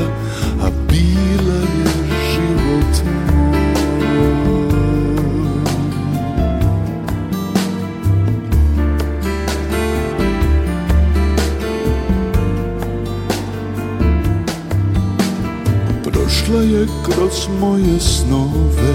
A 0.63 0.71
bila 0.89 1.61
je 1.79 1.93
život 2.33 2.95
Prošla 16.05 16.63
je 16.63 16.87
kroz 17.05 17.49
moje 17.61 18.01
snove 18.01 18.95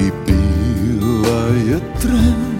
I 0.00 0.10
bila 0.26 1.46
je 1.66 1.80
tren 2.00 2.57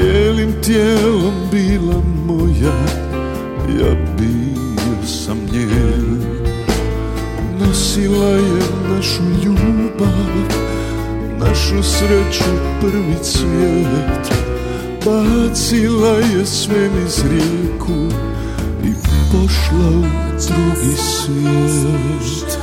Cijelim 0.00 0.52
tijelom 0.62 1.34
bila 1.50 2.02
moja 2.26 2.80
Ja 3.80 3.94
bio 4.18 5.06
sam 5.06 5.38
njen 5.52 6.22
Nosila 7.58 8.26
je 8.26 8.62
našu 8.88 9.22
ljubav 9.44 10.60
Našu 11.38 11.82
sreću 11.82 12.44
prvi 12.80 13.16
cvijet. 13.22 14.32
Bacila 15.04 16.16
je 16.16 16.46
sve 16.46 16.88
niz 16.88 17.24
rijeku 17.30 18.14
I 18.84 18.92
pošla 19.32 19.88
u 19.88 20.02
drugi 20.48 20.96
svijet. 20.96 22.58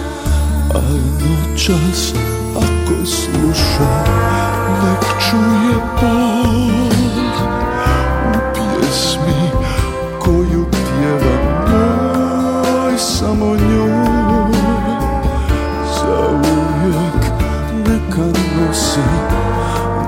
A 0.74 0.82
noćas 1.20 2.14
ako 2.55 3.05
sluša 3.05 4.03
Nek 4.84 5.05
čuje 5.30 5.76
bol 6.01 6.68
U 7.14 7.16
pjesmi 8.98 9.50
koju 10.20 10.66
pjevam 10.72 11.66
njoj 11.72 12.98
Samo 12.98 13.45
njoj 13.45 14.52
Zauvijek 16.00 17.24
neka 17.88 18.26
nosi 18.58 19.00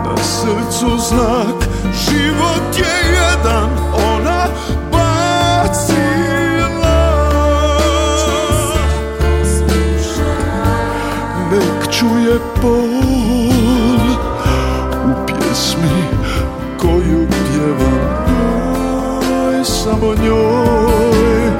Na 0.05 0.17
srcu 0.23 0.97
znak 1.09 1.68
Samo 19.99 20.13
njoj. 20.13 21.51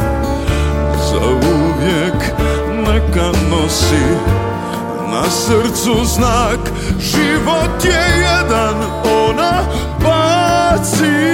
Zauvijek 1.12 2.20
neka 2.88 3.28
nosi 3.50 4.06
Na 5.12 5.24
srcu 5.30 6.06
znak. 6.06 6.60
Život 7.00 7.86
je 7.86 8.22
jedan 8.22 8.76
Ona 9.28 9.64
bacila 10.04 11.30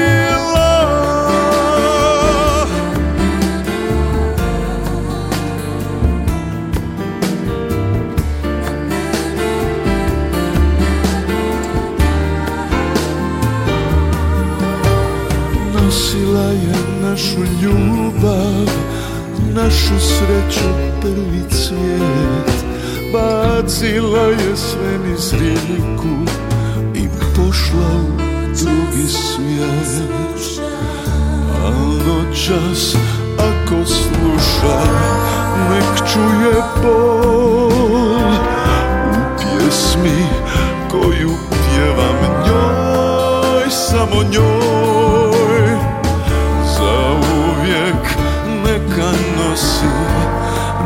našu 17.26 17.42
ljubav 17.62 18.70
Našu 19.54 20.00
sreću 20.00 20.70
prvi 21.02 21.44
cvijet. 21.50 22.66
Bacila 23.14 24.20
je 24.20 24.56
sve 24.56 24.98
niz 25.08 25.34
rijeku 25.34 26.32
I 26.96 27.08
pošla 27.36 27.90
u 28.02 28.18
drugi 28.64 29.08
svijet. 29.08 30.10
A 31.64 31.72
noćas 32.08 32.96
ako 33.38 33.86
sluša 33.86 34.82
Nek 35.70 36.12
čuje 36.14 36.62
bol. 36.84 37.72
U 39.10 39.38
pjesmi 39.38 40.26
koju 40.92 41.32
pjevam 41.52 42.46
njoj 42.48 43.70
Samo 43.70 44.24
njoj 44.24 44.75
nosi 49.56 49.88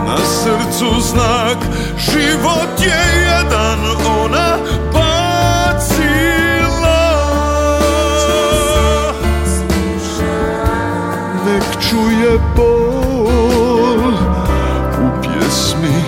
Na 0.06 0.18
srcu 0.18 1.02
znak 1.02 1.58
Život 1.98 2.80
je 2.80 3.02
jedan 3.26 3.80
Ona 4.22 4.58
bacila. 4.94 5.90
Nek 11.46 11.64
čuje 11.90 12.40
bol 12.56 14.14
U 15.00 15.06
pjesmi 15.22 16.04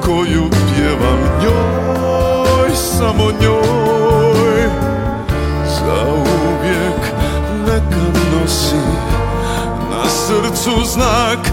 koju 0.00 0.50
pjevam 0.50 1.20
njoj 1.42 2.70
Samo 2.74 3.24
njoj. 3.40 4.70
Zauvijek 5.78 7.02
neka 7.66 8.20
nosi 8.32 8.84
Na 9.90 10.10
srcu 10.10 10.84
znak 10.84 11.49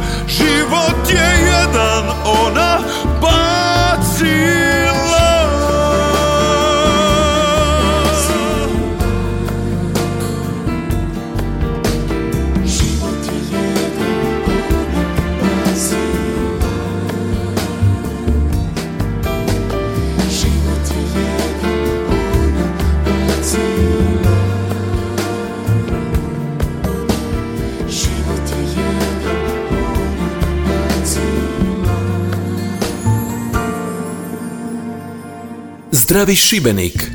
Zdravi 36.08 36.36
Šibenik. 36.36 37.12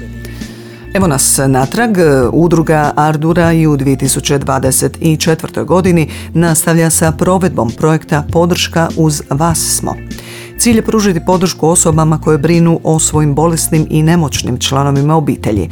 Evo 0.94 1.06
nas 1.06 1.40
natrag, 1.46 1.90
udruga 2.32 2.92
Ardura 2.96 3.52
i 3.52 3.66
u 3.66 3.76
2024. 3.76 5.64
godini 5.64 6.10
nastavlja 6.34 6.90
sa 6.90 7.12
provedbom 7.12 7.70
projekta 7.70 8.24
Podrška 8.32 8.88
uz 8.96 9.22
vas 9.30 9.78
smo. 9.78 9.94
Cilj 10.62 10.76
je 10.76 10.82
pružiti 10.82 11.20
podršku 11.26 11.68
osobama 11.68 12.20
koje 12.20 12.38
brinu 12.38 12.80
o 12.84 12.98
svojim 12.98 13.34
bolesnim 13.34 13.86
i 13.90 14.02
nemoćnim 14.02 14.58
članovima 14.58 15.16
obitelji. 15.16 15.68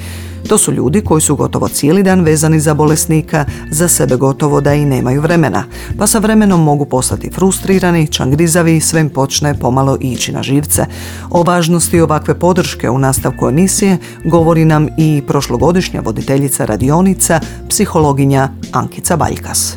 To 0.49 0.59
su 0.59 0.73
ljudi 0.73 1.01
koji 1.01 1.21
su 1.21 1.37
gotovo 1.37 1.69
cijeli 1.69 2.03
dan 2.03 2.21
vezani 2.21 2.61
za 2.61 2.75
bolesnika, 2.75 3.45
za 3.71 3.89
sebe 3.89 4.17
gotovo 4.17 4.61
da 4.61 4.75
i 4.75 4.85
nemaju 4.85 5.21
vremena, 5.21 5.65
pa 5.99 6.07
sa 6.07 6.19
vremenom 6.19 6.65
mogu 6.65 6.85
postati 6.85 7.31
frustrirani, 7.31 8.07
čangrizavi 8.07 8.77
i 8.77 8.81
sve 8.81 9.01
im 9.01 9.11
počne 9.11 9.55
pomalo 9.59 9.97
ići 10.01 10.33
na 10.33 10.43
živce. 10.43 10.87
O 11.31 11.43
važnosti 11.43 12.01
ovakve 12.01 12.39
podrške 12.39 12.91
u 12.91 12.99
nastavku 12.99 13.49
emisije 13.49 13.99
govori 14.25 14.65
nam 14.65 14.89
i 14.99 15.23
prošlogodišnja 15.27 16.01
voditeljica 16.01 16.65
radionica, 16.65 17.41
psihologinja 17.69 18.49
Ankica 18.73 19.17
Baljkas. 19.17 19.77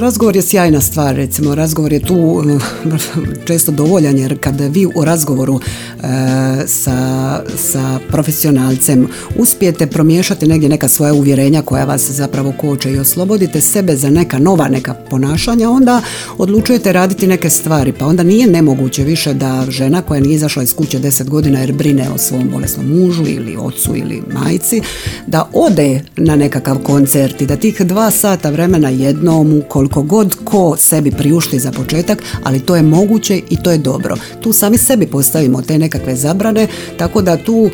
Razgovor 0.00 0.36
je 0.36 0.42
sjajna 0.42 0.80
stvar, 0.80 1.16
recimo 1.16 1.54
razgovor 1.54 1.92
je 1.92 2.00
tu 2.00 2.42
često 3.46 3.72
dovoljan 3.72 4.18
jer 4.18 4.38
kad 4.40 4.60
vi 4.60 4.86
u 4.86 5.04
razgovoru 5.04 5.60
e, 5.60 6.06
sa, 6.66 7.40
sa 7.56 7.98
profesionalcem 8.08 9.08
uspijete 9.36 9.86
promiješati 9.86 10.46
negdje 10.46 10.68
neka 10.68 10.88
svoja 10.88 11.14
uvjerenja 11.14 11.62
koja 11.62 11.84
vas 11.84 12.10
zapravo 12.10 12.52
koče 12.60 12.92
i 12.92 12.98
oslobodite 12.98 13.60
sebe 13.60 13.96
za 13.96 14.10
neka 14.10 14.38
nova 14.38 14.68
neka 14.68 14.94
ponašanja, 14.94 15.70
onda 15.70 16.02
odlučujete 16.38 16.92
raditi 16.92 17.26
neke 17.26 17.50
stvari, 17.50 17.92
pa 17.92 18.06
onda 18.06 18.22
nije 18.22 18.46
nemoguće 18.46 19.04
više 19.04 19.34
da 19.34 19.64
žena 19.68 20.02
koja 20.02 20.20
nije 20.20 20.34
izašla 20.34 20.62
iz 20.62 20.74
kuće 20.74 20.98
10 20.98 21.28
godina 21.28 21.60
jer 21.60 21.72
brine 21.72 22.10
o 22.14 22.18
svom 22.18 22.48
bolesnom 22.52 22.86
mužu 22.86 23.24
ili 23.26 23.56
ocu 23.58 23.96
ili 23.96 24.22
majci, 24.32 24.80
da 25.26 25.50
ode 25.52 26.02
na 26.16 26.36
nekakav 26.36 26.78
koncert 26.78 27.40
i 27.40 27.46
da 27.46 27.56
tih 27.56 27.80
dva 27.80 28.10
sata 28.10 28.50
vremena 28.50 28.90
jednom 29.16 29.62
koliko 29.68 30.02
god 30.02 30.34
ko 30.44 30.76
sebi 30.78 31.10
priušti 31.10 31.58
za 31.58 31.72
početak, 31.72 32.22
ali 32.42 32.60
to 32.60 32.76
je 32.76 32.82
moguće 32.82 33.40
i 33.50 33.62
to 33.62 33.70
je 33.70 33.78
dobro. 33.78 34.16
Tu 34.40 34.52
sami 34.52 34.78
sebi 34.78 35.06
postavimo 35.06 35.62
te 35.62 35.78
nekakve 35.78 36.16
zabrane, 36.16 36.66
tako 36.98 37.22
da 37.22 37.36
tu 37.36 37.70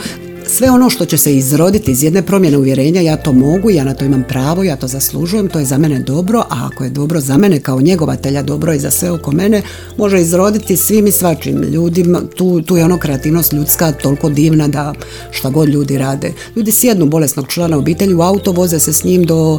sve 0.52 0.70
ono 0.70 0.90
što 0.90 1.04
će 1.04 1.18
se 1.18 1.36
izroditi 1.36 1.90
iz 1.90 2.02
jedne 2.02 2.22
promjene 2.22 2.58
uvjerenja, 2.58 3.00
ja 3.00 3.16
to 3.16 3.32
mogu, 3.32 3.70
ja 3.70 3.84
na 3.84 3.94
to 3.94 4.04
imam 4.04 4.24
pravo, 4.28 4.62
ja 4.62 4.76
to 4.76 4.88
zaslužujem, 4.88 5.48
to 5.48 5.58
je 5.58 5.64
za 5.64 5.78
mene 5.78 6.00
dobro, 6.00 6.40
a 6.40 6.68
ako 6.72 6.84
je 6.84 6.90
dobro 6.90 7.20
za 7.20 7.36
mene 7.36 7.60
kao 7.60 7.80
njegovatelja, 7.80 8.42
dobro 8.42 8.72
i 8.72 8.78
za 8.78 8.90
sve 8.90 9.10
oko 9.10 9.32
mene, 9.32 9.62
može 9.98 10.20
izroditi 10.20 10.76
svim 10.76 11.06
i 11.06 11.12
svačim 11.12 11.62
ljudima, 11.62 12.20
tu, 12.36 12.62
tu 12.62 12.76
je 12.76 12.84
ono 12.84 12.98
kreativnost 12.98 13.52
ljudska 13.52 13.92
toliko 13.92 14.30
divna 14.30 14.68
da 14.68 14.94
šta 15.30 15.50
god 15.50 15.68
ljudi 15.68 15.98
rade. 15.98 16.32
Ljudi 16.56 16.72
sjednu 16.72 17.06
bolesnog 17.06 17.48
člana 17.48 17.78
obitelji 17.78 18.14
u 18.14 18.22
auto, 18.22 18.52
voze 18.52 18.78
se 18.78 18.92
s 18.92 19.04
njim 19.04 19.24
do, 19.24 19.58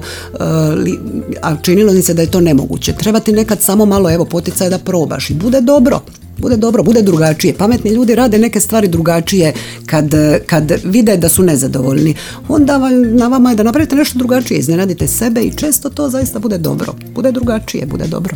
li- 0.76 1.00
a 1.42 1.56
činilo 1.62 1.94
mi 1.94 2.02
se 2.02 2.14
da 2.14 2.22
je 2.22 2.32
to 2.32 2.42
nemoguće. 2.42 2.94
Treba 2.94 3.20
ti 3.20 3.32
nekad 3.32 3.62
samo 3.62 3.86
malo 3.86 4.12
evo 4.12 4.26
poticaj 4.26 4.70
da 4.70 4.78
probaš 4.78 5.30
i 5.30 5.34
bude 5.34 5.62
dobro 5.62 6.00
bude 6.38 6.58
dobro, 6.58 6.84
bude 6.84 7.02
drugačije. 7.02 7.54
Pametni 7.54 7.92
ljudi 7.92 8.16
rade 8.16 8.38
neke 8.38 8.60
stvari 8.60 8.88
drugačije 8.88 9.54
kad, 9.86 10.14
kad 10.46 10.72
vide 10.84 11.18
da 11.18 11.30
su 11.30 11.44
nezadovoljni. 11.44 12.16
Onda 12.48 12.90
na 13.14 13.28
vama 13.28 13.50
je 13.50 13.56
da 13.56 13.64
napravite 13.64 13.96
nešto 13.96 14.18
drugačije, 14.18 14.58
iznenadite 14.58 15.08
sebe 15.08 15.42
i 15.42 15.54
često 15.54 15.90
to 15.90 16.10
zaista 16.10 16.40
bude 16.40 16.58
dobro. 16.58 16.94
Bude 17.16 17.32
drugačije, 17.32 17.86
bude 17.86 18.08
dobro. 18.08 18.36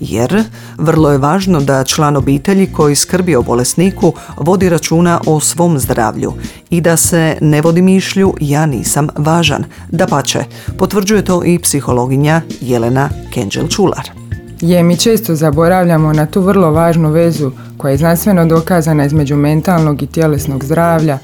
Jer 0.00 0.44
vrlo 0.78 1.12
je 1.12 1.18
važno 1.18 1.60
da 1.60 1.84
član 1.84 2.16
obitelji 2.16 2.66
koji 2.66 2.96
skrbi 2.96 3.36
o 3.36 3.42
bolesniku 3.42 4.12
vodi 4.36 4.68
računa 4.68 5.20
o 5.26 5.40
svom 5.40 5.78
zdravlju 5.78 6.32
i 6.70 6.80
da 6.80 6.96
se 6.96 7.36
ne 7.40 7.62
vodi 7.62 7.82
mišlju 7.82 8.34
ja 8.40 8.66
nisam 8.66 9.08
važan. 9.16 9.64
Da 9.90 10.06
pače, 10.06 10.44
potvrđuje 10.78 11.24
to 11.24 11.44
i 11.44 11.58
psihologinja 11.58 12.42
Jelena 12.60 13.10
Kenđel-Čular. 13.34 14.25
Je, 14.60 14.82
mi 14.82 14.96
često 14.96 15.34
zaboravljamo 15.34 16.12
na 16.12 16.26
tu 16.26 16.40
vrlo 16.40 16.70
važnu 16.70 17.10
vezu 17.10 17.50
koja 17.76 17.90
je 17.90 17.96
znanstveno 17.96 18.46
dokazana 18.46 19.04
između 19.04 19.36
mentalnog 19.36 20.02
i 20.02 20.06
tjelesnog 20.06 20.64
zdravlja. 20.64 21.18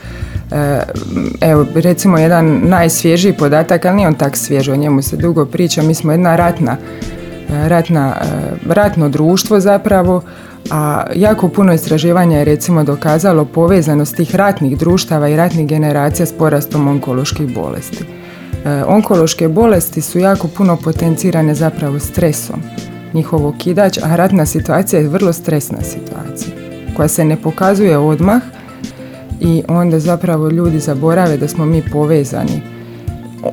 E, 0.50 0.80
evo, 1.40 1.66
recimo 1.74 2.18
jedan 2.18 2.60
najsvježiji 2.62 3.32
podatak, 3.32 3.84
ali 3.84 3.96
nije 3.96 4.08
on 4.08 4.14
tak 4.14 4.36
svjež, 4.36 4.68
o 4.68 4.76
njemu 4.76 5.02
se 5.02 5.16
dugo 5.16 5.44
priča, 5.44 5.82
mi 5.82 5.94
smo 5.94 6.12
jedna 6.12 6.36
ratna, 6.36 6.76
e, 7.52 7.68
ratna, 7.68 8.16
e, 8.20 8.24
ratno 8.68 9.08
društvo 9.08 9.60
zapravo, 9.60 10.22
a 10.70 11.04
jako 11.14 11.48
puno 11.48 11.72
istraživanja 11.72 12.38
je 12.38 12.44
recimo 12.44 12.84
dokazalo 12.84 13.44
povezanost 13.44 14.16
tih 14.16 14.34
ratnih 14.34 14.78
društava 14.78 15.28
i 15.28 15.36
ratnih 15.36 15.66
generacija 15.66 16.26
s 16.26 16.32
porastom 16.32 16.88
onkoloških 16.88 17.54
bolesti. 17.54 18.04
Onkološke 18.86 19.48
bolesti 19.48 20.00
su 20.00 20.18
jako 20.18 20.48
puno 20.48 20.76
potencirane 20.76 21.54
zapravo 21.54 21.98
stresom 21.98 22.62
njihov 23.14 23.46
okidač, 23.46 23.98
a 24.02 24.16
ratna 24.16 24.46
situacija 24.46 25.00
je 25.00 25.08
vrlo 25.08 25.32
stresna 25.32 25.78
situacija 25.82 26.62
koja 26.96 27.08
se 27.08 27.24
ne 27.24 27.36
pokazuje 27.36 27.98
odmah 27.98 28.42
i 29.40 29.62
onda 29.68 29.98
zapravo 29.98 30.48
ljudi 30.48 30.78
zaborave 30.78 31.36
da 31.36 31.48
smo 31.48 31.66
mi 31.66 31.82
povezani. 31.92 32.62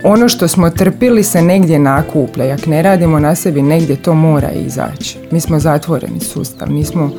Ono 0.04 0.30
što 0.30 0.48
smo 0.48 0.70
trpili 0.70 1.24
se 1.24 1.42
negdje 1.42 1.80
nakuplja 1.80 2.46
i 2.46 2.52
ako 2.52 2.70
ne 2.70 2.82
radimo 2.82 3.20
na 3.20 3.36
sebi 3.36 3.62
negdje 3.62 3.96
to 3.96 4.14
mora 4.14 4.52
izaći. 4.52 5.18
Mi 5.32 5.40
smo 5.40 5.60
zatvoreni 5.60 6.20
sustav, 6.20 6.72
mi 6.72 6.84
smo, 6.84 7.12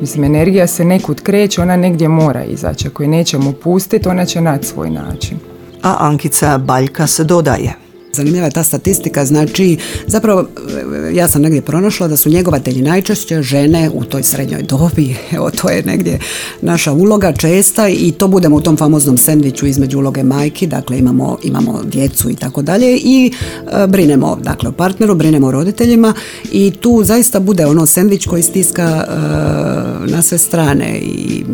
mislim 0.00 0.24
energija 0.24 0.66
se 0.66 0.84
nekud 0.84 1.22
kreće, 1.22 1.62
ona 1.62 1.76
negdje 1.76 2.08
mora 2.08 2.44
izaći. 2.44 2.88
Ako 2.88 3.02
je 3.02 3.08
nećemo 3.08 3.52
pustiti, 3.52 4.08
ona 4.08 4.24
će 4.24 4.40
naći 4.40 4.66
svoj 4.66 4.90
način. 4.90 5.38
A 5.82 5.96
Ankica 6.00 6.58
Baljka 6.58 7.06
se 7.06 7.24
dodaje. 7.24 7.83
Zanimljiva 8.14 8.46
je 8.46 8.50
ta 8.50 8.64
statistika, 8.64 9.24
znači 9.24 9.76
zapravo 10.06 10.40
e, 10.40 11.14
ja 11.14 11.28
sam 11.28 11.42
negdje 11.42 11.62
pronašla 11.62 12.08
da 12.08 12.16
su 12.16 12.30
njegovatelji 12.30 12.82
najčešće 12.82 13.42
žene 13.42 13.90
u 13.94 14.04
toj 14.04 14.22
srednjoj 14.22 14.62
dobi, 14.62 15.16
evo 15.36 15.50
to 15.50 15.70
je 15.70 15.82
negdje 15.82 16.18
naša 16.62 16.92
uloga 16.92 17.32
česta 17.32 17.88
i 17.88 18.12
to 18.12 18.28
budemo 18.28 18.56
u 18.56 18.60
tom 18.60 18.76
famoznom 18.76 19.18
sendviču 19.18 19.66
između 19.66 19.98
uloge 19.98 20.22
majki, 20.22 20.66
dakle 20.66 20.98
imamo, 20.98 21.38
imamo 21.42 21.80
djecu 21.84 22.30
i 22.30 22.34
tako 22.34 22.62
dalje 22.62 22.96
i 22.96 23.32
e, 23.72 23.86
brinemo 23.86 24.38
dakle 24.42 24.68
o 24.68 24.72
partneru, 24.72 25.14
brinemo 25.14 25.46
o 25.46 25.50
roditeljima 25.50 26.14
i 26.52 26.72
tu 26.80 27.04
zaista 27.04 27.40
bude 27.40 27.66
ono 27.66 27.86
sendvič 27.86 28.26
koji 28.26 28.42
stiska 28.42 29.04
e, 29.08 30.10
na 30.10 30.22
sve 30.22 30.38
strane 30.38 30.98
i 30.98 31.44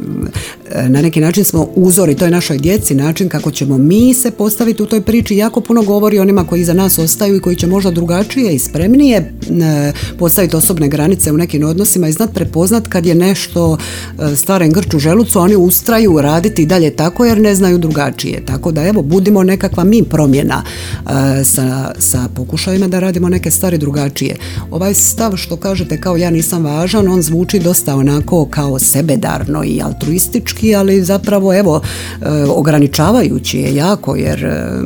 e, 0.59 0.59
na 0.74 1.02
neki 1.02 1.20
način 1.20 1.44
smo 1.44 1.68
uzori 1.74 2.14
toj 2.14 2.30
našoj 2.30 2.58
djeci, 2.58 2.94
način 2.94 3.28
kako 3.28 3.50
ćemo 3.50 3.78
mi 3.78 4.14
se 4.14 4.30
postaviti 4.30 4.82
u 4.82 4.86
toj 4.86 5.00
priči, 5.00 5.36
jako 5.36 5.60
puno 5.60 5.82
govori 5.82 6.18
onima 6.18 6.44
koji 6.44 6.60
iza 6.60 6.74
nas 6.74 6.98
ostaju 6.98 7.36
i 7.36 7.40
koji 7.40 7.56
će 7.56 7.66
možda 7.66 7.90
drugačije 7.90 8.54
i 8.54 8.58
spremnije 8.58 9.16
e, 9.16 9.92
postaviti 10.18 10.56
osobne 10.56 10.88
granice 10.88 11.32
u 11.32 11.36
nekim 11.36 11.64
odnosima 11.64 12.08
i 12.08 12.12
znat 12.12 12.34
prepoznat 12.34 12.86
kad 12.86 13.06
je 13.06 13.14
nešto 13.14 13.78
e, 13.78 14.36
stvarem 14.36 14.72
grč 14.72 14.94
u 14.94 14.98
želucu, 14.98 15.40
oni 15.40 15.56
ustraju 15.56 16.20
raditi 16.20 16.66
dalje 16.66 16.96
tako 16.96 17.24
jer 17.24 17.38
ne 17.38 17.54
znaju 17.54 17.78
drugačije. 17.78 18.46
Tako 18.46 18.72
da 18.72 18.82
evo, 18.82 19.02
budimo 19.02 19.42
nekakva 19.42 19.84
mi 19.84 20.02
promjena 20.02 20.62
e, 20.64 21.44
sa, 21.44 21.92
sa 21.98 22.28
pokušajima 22.34 22.88
da 22.88 22.98
radimo 23.00 23.28
neke 23.28 23.50
stvari 23.50 23.78
drugačije. 23.78 24.36
Ovaj 24.70 24.94
stav 24.94 25.36
što 25.36 25.56
kažete 25.56 26.00
kao 26.00 26.16
ja 26.16 26.30
nisam 26.30 26.64
važan, 26.64 27.08
on 27.08 27.22
zvuči 27.22 27.58
dosta 27.58 27.94
onako 27.94 28.46
kao 28.50 28.78
sebedarno 28.78 29.64
i 29.64 29.80
altruistički, 29.82 30.59
ali 30.74 31.02
zapravo 31.02 31.54
evo, 31.54 31.80
e, 32.22 32.26
ograničavajući 32.48 33.58
je 33.58 33.74
jako 33.74 34.16
jer 34.16 34.44
e, 34.44 34.80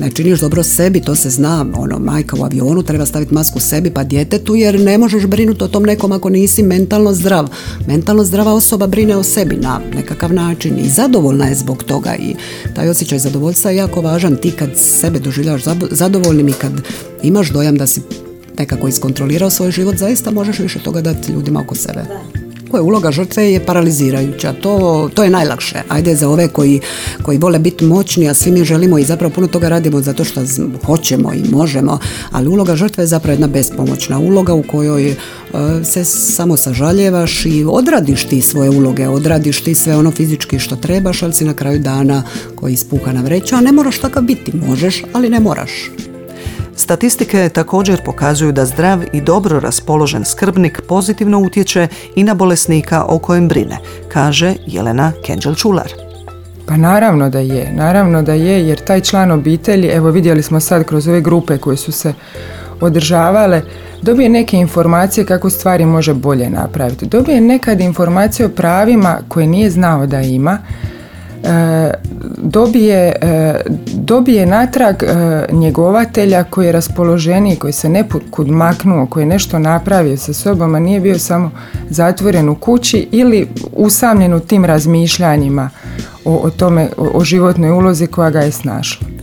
ne 0.00 0.10
činiš 0.10 0.40
dobro 0.40 0.62
sebi, 0.62 1.00
to 1.00 1.14
se 1.14 1.30
zna, 1.30 1.66
ono, 1.76 1.98
majka 1.98 2.36
u 2.40 2.44
avionu 2.44 2.82
treba 2.82 3.06
staviti 3.06 3.34
masku 3.34 3.60
sebi 3.60 3.90
pa 3.90 4.04
djetetu 4.04 4.54
jer 4.54 4.80
ne 4.80 4.98
možeš 4.98 5.26
brinuti 5.26 5.64
o 5.64 5.68
tom 5.68 5.82
nekom 5.82 6.12
ako 6.12 6.28
nisi 6.28 6.62
mentalno 6.62 7.12
zdrav. 7.12 7.48
Mentalno 7.86 8.24
zdrava 8.24 8.54
osoba 8.54 8.86
brine 8.86 9.16
o 9.16 9.22
sebi 9.22 9.56
na 9.56 9.80
nekakav 9.94 10.32
način 10.32 10.78
i 10.78 10.88
zadovoljna 10.88 11.46
je 11.46 11.54
zbog 11.54 11.82
toga 11.82 12.16
i 12.16 12.34
taj 12.74 12.88
osjećaj 12.88 13.18
zadovoljstva 13.18 13.70
je 13.70 13.76
jako 13.76 14.00
važan. 14.00 14.36
Ti 14.36 14.50
kad 14.50 14.70
sebe 14.76 15.18
doživljavaš 15.18 15.62
zadovoljnim 15.90 16.48
i 16.48 16.52
kad 16.52 16.72
imaš 17.22 17.50
dojam 17.50 17.76
da 17.76 17.86
si 17.86 18.00
nekako 18.58 18.88
iskontrolirao 18.88 19.50
svoj 19.50 19.70
život, 19.70 19.96
zaista 19.96 20.30
možeš 20.30 20.58
više 20.58 20.78
toga 20.78 21.00
dati 21.00 21.32
ljudima 21.32 21.60
oko 21.60 21.74
sebe. 21.74 22.04
Je 22.76 22.82
uloga 22.82 23.10
žrtve 23.10 23.52
je 23.52 23.66
paralizirajuća. 23.66 24.52
To, 24.52 25.08
to 25.14 25.24
je 25.24 25.30
najlakše. 25.30 25.82
Ajde 25.88 26.16
za 26.16 26.28
ove 26.28 26.48
koji, 26.48 26.80
koji 27.22 27.38
vole 27.38 27.58
biti 27.58 27.84
moćni, 27.84 28.28
a 28.28 28.34
svi 28.34 28.50
mi 28.50 28.64
želimo 28.64 28.98
i 28.98 29.04
zapravo 29.04 29.34
puno 29.34 29.46
toga 29.46 29.68
radimo 29.68 30.00
zato 30.00 30.24
što 30.24 30.40
hoćemo 30.86 31.32
i 31.34 31.42
možemo, 31.50 31.98
ali 32.30 32.48
uloga 32.48 32.76
žrtve 32.76 33.02
je 33.02 33.06
zapravo 33.06 33.32
jedna 33.32 33.46
bespomoćna 33.46 34.18
uloga 34.18 34.54
u 34.54 34.62
kojoj 34.62 35.10
e, 35.10 35.14
se 35.84 36.04
samo 36.04 36.56
sažaljevaš 36.56 37.46
i 37.46 37.64
odradiš 37.68 38.24
ti 38.24 38.42
svoje 38.42 38.70
uloge, 38.70 39.08
odradiš 39.08 39.60
ti 39.60 39.74
sve 39.74 39.96
ono 39.96 40.10
fizički 40.10 40.58
što 40.58 40.76
trebaš, 40.76 41.22
ali 41.22 41.32
si 41.32 41.44
na 41.44 41.54
kraju 41.54 41.78
dana 41.78 42.22
koji 42.54 42.72
ispuha 42.72 43.12
na 43.12 43.20
vreću, 43.20 43.56
a 43.56 43.60
ne 43.60 43.72
moraš 43.72 43.98
takav 43.98 44.22
biti. 44.22 44.56
Možeš, 44.56 45.02
ali 45.12 45.30
ne 45.30 45.40
moraš. 45.40 45.90
Statistike 46.76 47.48
također 47.48 48.04
pokazuju 48.04 48.52
da 48.52 48.64
zdrav 48.64 49.02
i 49.12 49.20
dobro 49.20 49.60
raspoložen 49.60 50.24
skrbnik 50.24 50.80
pozitivno 50.88 51.38
utječe 51.38 51.88
i 52.16 52.24
na 52.24 52.34
bolesnika 52.34 53.04
o 53.08 53.18
kojem 53.18 53.48
brine, 53.48 53.78
kaže 54.08 54.54
Jelena 54.66 55.12
Kenđel-Čular. 55.26 55.88
Pa 56.66 56.76
naravno 56.76 57.30
da 57.30 57.38
je, 57.38 57.72
naravno 57.72 58.22
da 58.22 58.32
je 58.32 58.68
jer 58.68 58.84
taj 58.84 59.00
član 59.00 59.30
obitelji, 59.30 59.88
evo 59.88 60.10
vidjeli 60.10 60.42
smo 60.42 60.60
sad 60.60 60.84
kroz 60.84 61.08
ove 61.08 61.20
grupe 61.20 61.58
koje 61.58 61.76
su 61.76 61.92
se 61.92 62.14
održavale, 62.80 63.62
dobije 64.02 64.28
neke 64.28 64.56
informacije 64.56 65.26
kako 65.26 65.50
stvari 65.50 65.86
može 65.86 66.14
bolje 66.14 66.50
napraviti. 66.50 67.06
Dobije 67.06 67.40
nekad 67.40 67.80
informacije 67.80 68.46
o 68.46 68.48
pravima 68.48 69.18
koje 69.28 69.46
nije 69.46 69.70
znao 69.70 70.06
da 70.06 70.20
ima, 70.20 70.58
dobije, 72.36 73.12
e, 73.20 73.60
dobije 73.94 74.46
natrag 74.46 75.02
e, 75.02 75.06
njegovatelja 75.52 76.44
koji 76.44 76.66
je 76.66 76.72
raspoloženiji, 76.72 77.56
koji 77.56 77.72
se 77.72 77.88
nekud 77.88 78.48
maknuo, 78.50 79.06
koji 79.06 79.22
je 79.22 79.26
nešto 79.26 79.58
napravio 79.58 80.16
sa 80.16 80.32
sobom, 80.32 80.74
a 80.74 80.78
nije 80.78 81.00
bio 81.00 81.18
samo 81.18 81.50
zatvoren 81.90 82.48
u 82.48 82.54
kući 82.54 83.08
ili 83.12 83.48
usamljen 83.72 84.34
u 84.34 84.40
tim 84.40 84.64
razmišljanjima 84.64 85.70
o, 86.24 86.36
o 86.36 86.50
tome, 86.50 86.88
o, 86.96 87.10
o 87.14 87.24
životnoj 87.24 87.70
ulozi 87.70 88.06
koja 88.06 88.30
ga 88.30 88.40
je 88.40 88.52
snašla. 88.52 89.13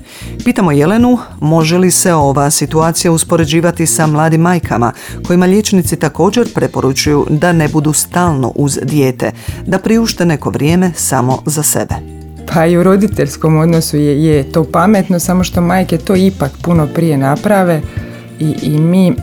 Pitamo 0.44 0.72
Jelenu 0.72 1.18
može 1.39 1.78
li 1.78 1.92
se 1.92 2.14
ova 2.14 2.50
situacija 2.50 3.12
uspoređivati 3.12 3.86
sa 3.86 4.08
mladim 4.08 4.42
majkama 4.42 4.92
kojima 5.28 5.46
liječnici 5.46 5.96
također 5.96 6.54
preporučuju 6.54 7.26
da 7.30 7.54
ne 7.54 7.68
budu 7.68 7.94
stalno 7.94 8.52
uz 8.56 8.80
dijete, 8.84 9.32
da 9.66 9.80
priušte 9.80 10.26
neko 10.26 10.50
vrijeme 10.50 10.92
samo 10.96 11.42
za 11.46 11.64
sebe. 11.64 11.96
Pa 12.54 12.66
i 12.66 12.78
u 12.78 12.84
roditeljskom 12.84 13.58
odnosu 13.58 13.98
je, 13.98 14.24
je 14.24 14.52
to 14.52 14.64
pametno, 14.64 15.20
samo 15.20 15.44
što 15.44 15.62
majke 15.62 15.98
to 15.98 16.16
ipak 16.16 16.52
puno 16.62 16.88
prije 16.88 17.18
naprave 17.18 17.82
i, 18.39 18.56
i 18.62 18.80
mi, 18.80 19.08
e, 19.08 19.14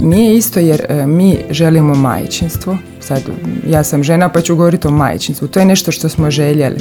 nije 0.00 0.36
isto 0.36 0.60
jer 0.60 0.86
e, 0.88 1.06
mi 1.06 1.38
želimo 1.50 1.94
majčinstvo, 1.94 2.78
sad 3.06 3.22
ja 3.68 3.84
sam 3.84 4.02
žena 4.02 4.28
pa 4.28 4.40
ću 4.40 4.56
govoriti 4.56 4.88
o 4.88 4.90
majčinstvu, 4.90 5.48
to 5.48 5.60
je 5.60 5.66
nešto 5.66 5.92
što 5.92 6.08
smo 6.08 6.30
željeli. 6.30 6.76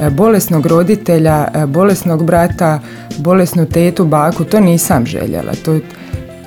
E, 0.00 0.10
Bolesnog 0.10 0.66
roditelja, 0.66 1.48
e, 1.54 1.66
bolesnog 1.66 2.24
brata, 2.24 2.80
bolesnu 3.18 3.66
tetu, 3.66 4.04
baku, 4.04 4.44
to 4.44 4.60
nisam 4.60 5.06
željela. 5.06 5.52
To, 5.64 5.78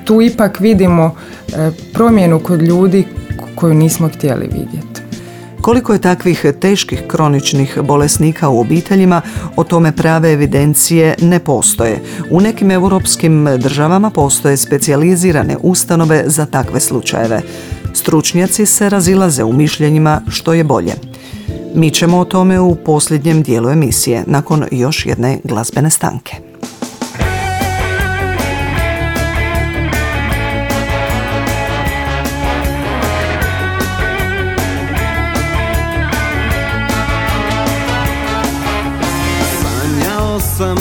tu 0.06 0.22
ipak 0.22 0.60
vidimo 0.60 1.16
e, 1.48 1.72
promjenu 1.94 2.40
kod 2.40 2.62
ljudi 2.62 3.04
koju 3.56 3.74
nismo 3.74 4.10
htjeli 4.10 4.46
vidjeti. 4.46 5.02
Koliko 5.62 5.94
je 5.94 6.02
takvih 6.02 6.46
teških 6.60 7.04
kroničnih 7.08 7.78
bolesnika 7.84 8.50
u 8.50 8.60
obiteljima, 8.60 9.22
o 9.56 9.64
tome 9.64 9.92
prave 9.92 10.34
evidencije 10.34 11.16
ne 11.22 11.40
postoje. 11.40 12.02
U 12.30 12.42
nekim 12.42 12.72
europskim 12.72 13.48
državama 13.58 14.10
postoje 14.10 14.58
specijalizirane 14.58 15.58
ustanove 15.62 16.24
za 16.26 16.46
takve 16.46 16.80
slučajeve. 16.80 17.42
Stručnjaci 17.96 18.66
se 18.66 18.90
razilaze 18.90 19.44
u 19.44 19.54
mišljenjima 19.54 20.22
što 20.28 20.54
je 20.54 20.64
bolje. 20.64 20.94
Mi 21.76 21.92
ćemo 21.92 22.20
o 22.20 22.26
tome 22.26 22.60
u 22.60 22.76
posljednjem 22.76 23.44
dijelu 23.44 23.70
emisije, 23.70 24.24
nakon 24.28 24.66
još 24.72 25.06
jedne 25.06 25.40
glazbene 25.44 25.90
stanke. 25.90 26.36
Sam 40.58 40.78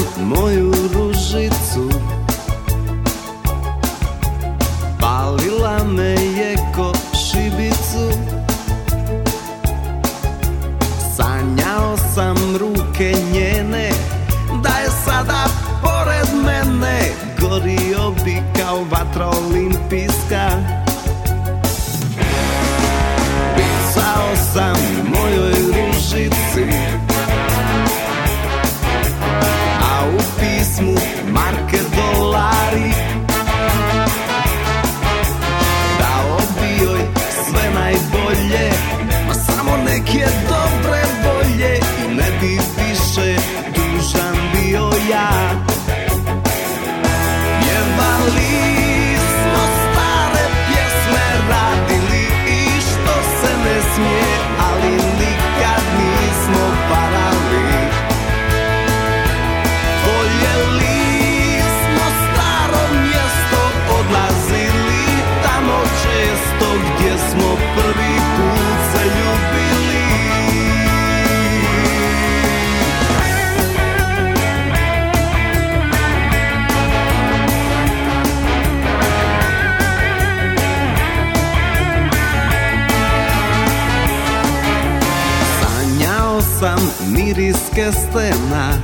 kestena 88.14 88.78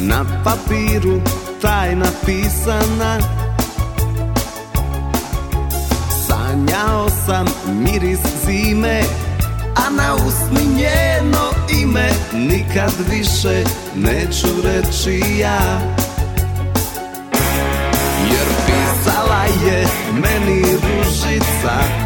na 0.00 0.24
papiru 0.44 1.22
tajna 1.60 2.10
pisana. 2.26 3.18
Sanjao 6.26 7.08
sam 7.26 7.46
miris 7.68 8.20
zime 8.46 9.02
A 9.76 9.90
na 9.90 10.14
usni 10.14 10.66
njeno 10.74 11.50
ime 11.82 12.10
Nikad 12.32 12.92
više 13.10 13.64
neću 13.96 14.48
reći 14.64 15.38
ja. 15.38 15.80
Jer 18.30 18.46
pisala 18.66 19.44
je 19.66 19.86
meni 20.12 20.62
ružica 20.62 22.01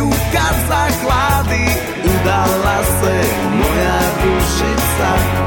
ukázach 0.00 1.02
vlády 1.02 1.66
udala 2.04 2.78
se 2.84 3.14
moja 3.50 4.00
dušica. 4.22 5.37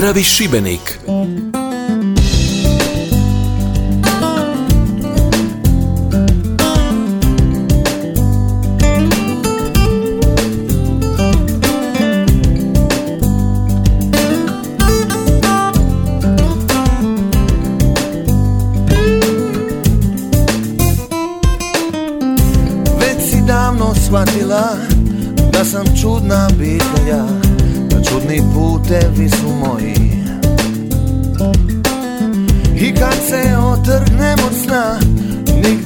Zdravi 0.00 0.24
Šibenik. 0.24 0.98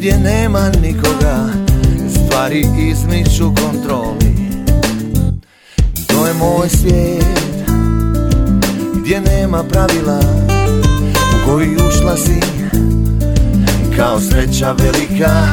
Nigdje 0.04 0.20
nema 0.20 0.70
nikoga 0.82 1.48
Stvari 2.10 2.66
izmiču 2.90 3.52
kontroli. 3.54 4.34
To 6.06 6.26
je 6.26 6.34
moj 6.34 6.68
svijet 6.68 7.64
Gdje 8.94 9.20
nema 9.20 9.64
pravila 9.64 10.20
U 11.10 11.50
koji 11.50 11.76
ušla 11.76 12.16
si 12.16 12.40
Kao 13.96 14.20
sreća 14.20 14.72
velika. 14.72 15.46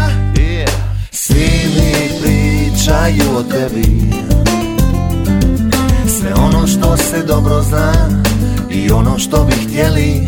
Svi 1.11 1.49
mi 1.75 2.21
pričaju 2.21 3.37
o 3.37 3.43
tebi. 3.43 4.11
Sve 6.19 6.33
ono 6.33 6.67
što 6.67 6.97
se 6.97 7.23
dobro 7.27 7.61
zna 7.61 7.93
I 8.69 8.91
ono 8.91 9.19
što 9.19 9.43
bi 9.43 9.53
htjeli 9.53 10.27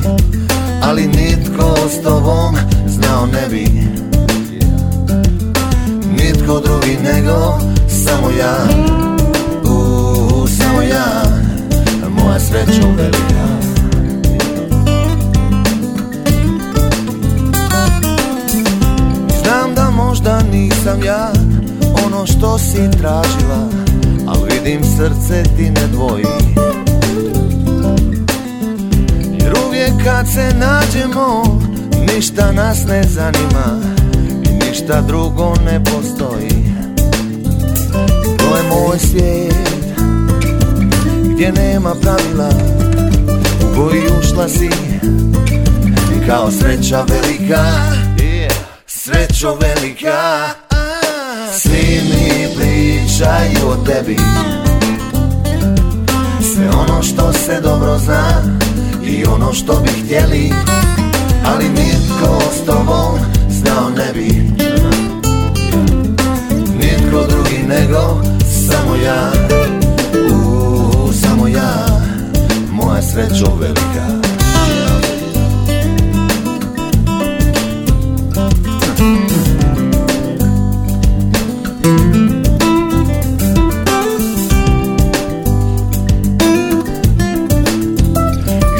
Ali 0.83 1.07
nitko 1.07 1.75
s 1.89 2.03
tobom 2.03 2.55
znao 2.87 3.25
ne 3.25 3.49
bi 3.49 3.93
Nitko 6.43 6.59
drugi 6.59 6.97
nego 7.03 7.57
samo 7.87 8.29
ja. 8.39 8.57
U, 9.63 10.47
samo 10.47 10.81
ja. 10.81 11.23
Moja 12.09 12.39
sreća 12.39 12.87
velika. 12.97 13.47
Znam 19.43 19.75
da 19.75 19.89
možda 19.89 20.41
nisam 20.51 21.03
ja 21.03 21.31
ono 22.05 22.25
što 22.25 22.57
si 22.57 22.91
tražila 22.91 23.67
Al 24.27 24.43
vidim 24.43 24.81
srce 24.83 25.43
ti 25.57 25.69
ne 25.69 25.87
dvoji. 25.87 26.25
Jer 29.39 29.53
uvijek 29.67 29.93
kad 30.03 30.27
se 30.27 30.53
nađemo 30.59 31.59
Ništa 32.15 32.51
nas 32.51 32.77
ne 32.87 33.03
zanima 33.03 34.02
ništa 34.83 35.01
drugo 35.01 35.53
ne 35.65 35.83
postoji. 35.83 36.65
To 38.37 38.57
je 38.57 38.63
moj 38.69 38.99
svijet 38.99 39.53
Gdje 41.23 41.51
nema 41.51 41.95
pravila 42.01 42.49
U 43.61 43.75
koji 43.75 44.01
ušla 44.19 44.49
si. 44.49 44.69
Kao 46.27 46.51
sreća 46.51 47.05
velika 47.09 47.65
Srećo 48.87 49.55
velika. 49.55 50.49
Svi 51.59 52.01
mi 52.03 52.55
pričaju 52.55 53.67
o 53.67 53.75
tebi. 53.85 54.17
Sve 56.53 56.69
ono 56.69 57.03
što 57.03 57.33
se 57.33 57.61
dobro 57.61 57.97
zna 57.97 58.41
I 59.05 59.25
ono 59.25 59.53
što 59.53 59.79
bi 59.79 59.89
htjeli 59.89 60.53
Ali 61.45 61.69
nitko 61.69 62.41
s 62.61 62.65
tobom 62.65 63.19
znao 63.49 63.89
ne 63.89 64.13
bi 64.13 64.72
Nitko 67.13 67.27
drugi 67.27 67.57
nego 67.67 68.21
samo 68.67 68.95
ja. 68.95 69.31
U, 70.31 71.13
samo 71.13 71.47
ja. 71.47 71.85
Moja 72.71 73.01
srećo 73.01 73.55
velika. 73.59 74.05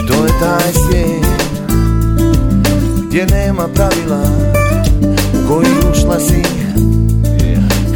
To 0.07 0.25
je 0.25 0.31
taj 0.39 0.73
svijet 0.73 1.25
Gdje 3.07 3.25
nema 3.25 3.67
pravila 3.67 4.23
U 5.33 5.47
koji 5.47 5.67
ušla 5.91 6.19
si 6.19 6.62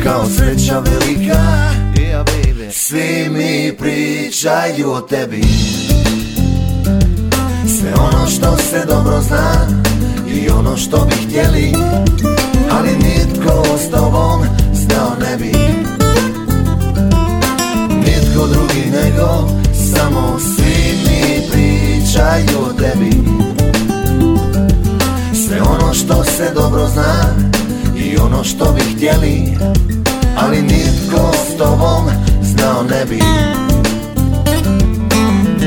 Kao 0.08 0.26
sreća 0.26 0.80
velika. 0.80 1.44
Svi 2.72 3.30
mi 3.30 3.78
pričaju 3.78 4.92
o 4.92 5.02
tebi. 5.02 5.42
Sve 7.80 7.94
ono 7.94 8.28
što 8.28 8.58
se 8.58 8.86
dobro 8.88 9.22
zna 9.22 9.68
I 10.30 10.50
ono 10.50 10.78
što 10.78 11.06
bi 11.06 11.16
htjeli 11.16 11.74
Ali 12.72 12.90
nitko 12.90 13.64
s 13.78 13.92
tobom 13.92 14.46
znao 14.74 15.12
ne 15.20 15.38
bi. 15.38 15.52
Nitko 17.96 18.48
drugi 18.48 18.92
nego 18.92 19.50
Samo 19.94 20.40
svi 20.40 20.98
mi 21.06 21.50
pričaju 21.52 22.60
o 22.70 22.74
tebi. 22.74 23.12
Sve 25.48 25.62
ono 25.62 25.94
što 25.94 26.24
se 26.24 26.52
dobro 26.56 26.88
zna 26.88 27.57
Ono 28.22 28.44
što 28.44 28.72
bi 28.72 28.82
htjeli 28.82 29.58
Ali 30.38 30.62
nitko 30.62 31.32
s 31.34 31.58
tobom 31.58 32.10
znao 32.42 32.84
ne 32.84 33.06
bi. 33.06 33.20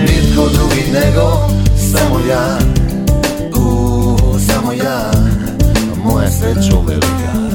Nitko 0.00 0.48
drugi 0.48 0.92
nego 0.92 1.48
Samo 1.92 2.20
ja 2.30 2.58
U, 3.56 4.16
samo 4.38 4.72
ja 4.72 5.10
Moja 6.04 6.30
srećo 6.30 6.80
velika 6.86 7.49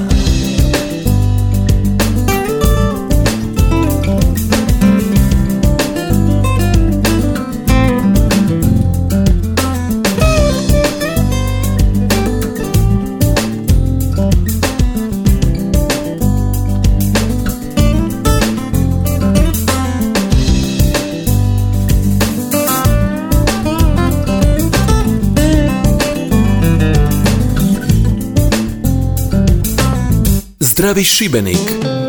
Zdravi 30.86 31.04
Šibenik. 31.04 32.05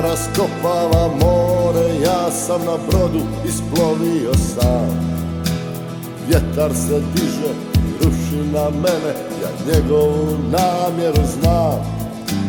Raskopava 0.00 1.08
more 1.08 1.88
Ja 2.04 2.30
sam 2.30 2.60
na 2.64 2.76
brodu 2.88 3.20
isplovio 3.48 4.34
sam. 4.34 4.88
Vjetar 6.28 6.70
se 6.74 7.02
diže 7.14 7.52
ruši 8.00 8.50
na 8.52 8.70
mene 8.70 9.12
Ja 9.42 9.50
njegovu 9.66 10.38
namjeru 10.50 11.22
znam. 11.40 11.98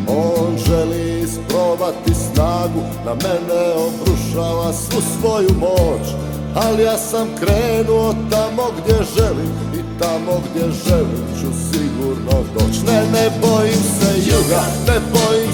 On 0.08 0.58
želi 0.58 1.20
isprobati 1.20 2.14
snagu 2.14 2.82
Na 3.06 3.14
mene 3.14 3.74
obrušava 3.88 4.74
svu 4.74 5.02
svoju 5.02 5.50
moć. 5.60 6.08
Ali 6.56 6.84
ja 6.84 6.97
sam 6.97 7.28
krenuo 7.39 8.16
tamo 8.30 8.64
gdje 8.78 8.95
želim 9.16 9.52
I 9.74 10.00
tamo 10.00 10.41
gdje 10.50 10.62
želim 10.62 11.26
ću 11.41 11.47
sigurno 11.72 12.43
doć. 12.54 12.78
Ne, 12.88 13.02
ne 13.12 13.30
bojim 13.41 13.82
se 14.00 14.32
juga, 14.32 14.62
ne 14.88 15.00
bojim 15.14 15.49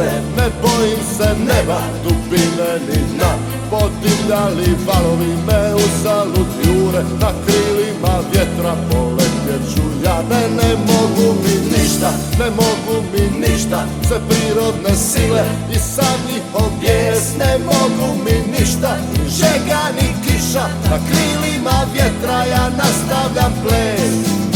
bure 0.00 0.12
Ne 0.36 0.50
bojim 0.62 0.98
se 1.16 1.28
neba, 1.38 1.80
dubine 2.04 2.72
ni 2.88 3.14
dna. 3.14 3.34
Podivljali 3.70 4.76
valovi 4.86 5.34
me 5.46 5.74
u 5.74 6.02
zalud 6.02 6.46
jure 6.64 7.02
Na 7.20 7.32
krilima 7.46 8.14
vjetra 8.32 8.74
poletjet 8.90 9.74
ću 9.74 9.82
ja 10.04 10.22
Ne, 10.30 10.42
ne 10.56 10.74
mogu 10.74 11.34
mi 11.42 11.78
ništa, 11.78 12.10
ne 12.38 12.50
mogu 12.50 13.04
mi 13.12 13.48
ništa 13.48 13.84
Sve 14.08 14.18
prirodne 14.28 14.96
sile 14.96 15.44
i 15.72 15.78
sam 15.78 16.18
njihov 16.28 16.70
bijes 16.80 17.36
Ne 17.38 17.58
mogu 17.64 18.14
mi 18.24 18.58
ništa, 18.58 18.96
ni 19.12 19.30
žega 19.30 19.82
ni 20.00 20.08
kiša 20.24 20.66
Na 20.90 20.98
krilima 21.08 21.84
vjetra 21.94 22.44
ja 22.44 22.70
nastavljam 22.76 23.52
ples 23.62 24.49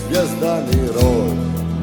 zvijezdani 0.00 0.88
roj 0.94 1.30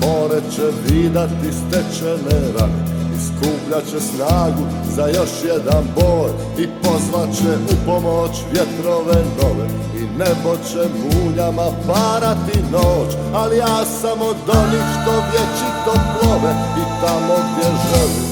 more 0.01 0.41
će 0.55 0.65
vidati 0.87 1.49
stečene 1.61 2.39
rane. 2.57 2.83
I 3.15 3.17
skupljat 3.27 3.83
će 3.91 3.99
snagu 3.99 4.63
za 4.95 5.07
još 5.07 5.29
jedan 5.45 5.83
boj 5.95 6.29
i 6.57 6.67
pozvat 6.83 7.35
će 7.37 7.51
u 7.73 7.85
pomoć 7.85 8.31
vjetrove 8.51 9.23
nove. 9.41 9.67
I 9.99 10.01
nebo 10.19 10.55
će 10.69 10.83
munjama 10.99 11.67
parati 11.87 12.59
noć. 12.71 13.09
Ali 13.33 13.57
ja 13.57 13.85
sam 14.01 14.21
od 14.21 14.37
onih 14.47 14.85
što 14.93 15.11
vječito 15.11 15.93
plove. 15.93 16.51
I 16.77 16.83
tamo 17.01 17.33
gdje 17.51 17.69
želim 17.89 18.26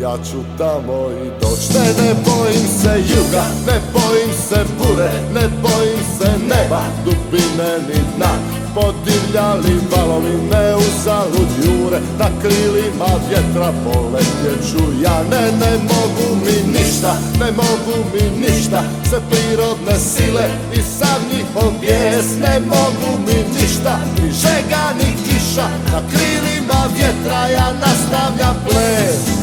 ja 0.00 0.16
ću 0.30 0.38
tamo 0.58 1.10
i 1.24 1.30
doć 1.40 1.70
Ne, 1.74 1.86
ne 2.02 2.14
bojim 2.26 2.66
se 2.82 3.14
juga, 3.16 3.44
ne 3.66 3.80
bojim 3.92 4.32
se 4.48 4.64
bure 4.78 5.10
Ne 5.34 5.48
bojim 5.62 6.00
se 6.18 6.30
neba, 6.48 6.82
dubine 7.04 7.72
ni 7.88 8.00
dna. 8.16 8.32
Podivljali 8.74 9.80
valovi 9.96 10.36
me 10.50 10.74
u 10.76 10.82
zalud 11.04 11.50
jure 11.64 11.98
Na 12.18 12.28
krilima 12.42 13.10
vjetra 13.28 13.72
poletjet 13.84 14.70
ću 14.70 15.02
ja. 15.02 15.22
Ne, 15.30 15.52
ne 15.60 15.72
mogu 15.90 16.36
mi 16.44 16.72
ništa, 16.72 17.16
ne 17.40 17.50
mogu 17.50 17.96
mi 18.12 18.46
ništa 18.46 18.82
Sve 19.08 19.18
prirodne 19.30 19.98
sile 19.98 20.46
i 20.72 20.82
sam 20.98 21.20
njihov 21.32 21.72
bijes. 21.80 22.26
Ne 22.40 22.60
mogu 22.60 23.10
mi 23.26 23.60
ništa, 23.60 23.98
ni 24.16 24.32
žega 24.32 24.84
ni 24.98 25.16
kiša 25.24 25.68
Na 25.92 26.00
krilima 26.10 26.80
vjetra 26.96 27.48
ja 27.48 27.72
nastavljam 27.72 28.56
ples 28.66 29.33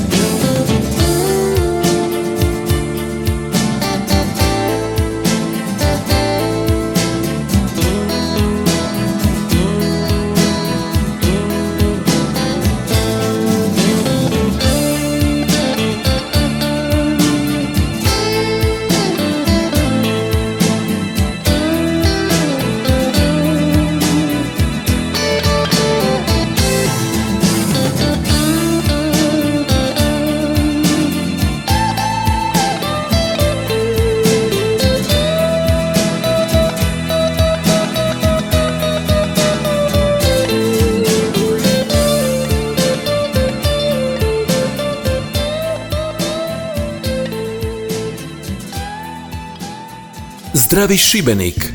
Zdravi 50.72 50.98
Šibenik. 50.98 51.74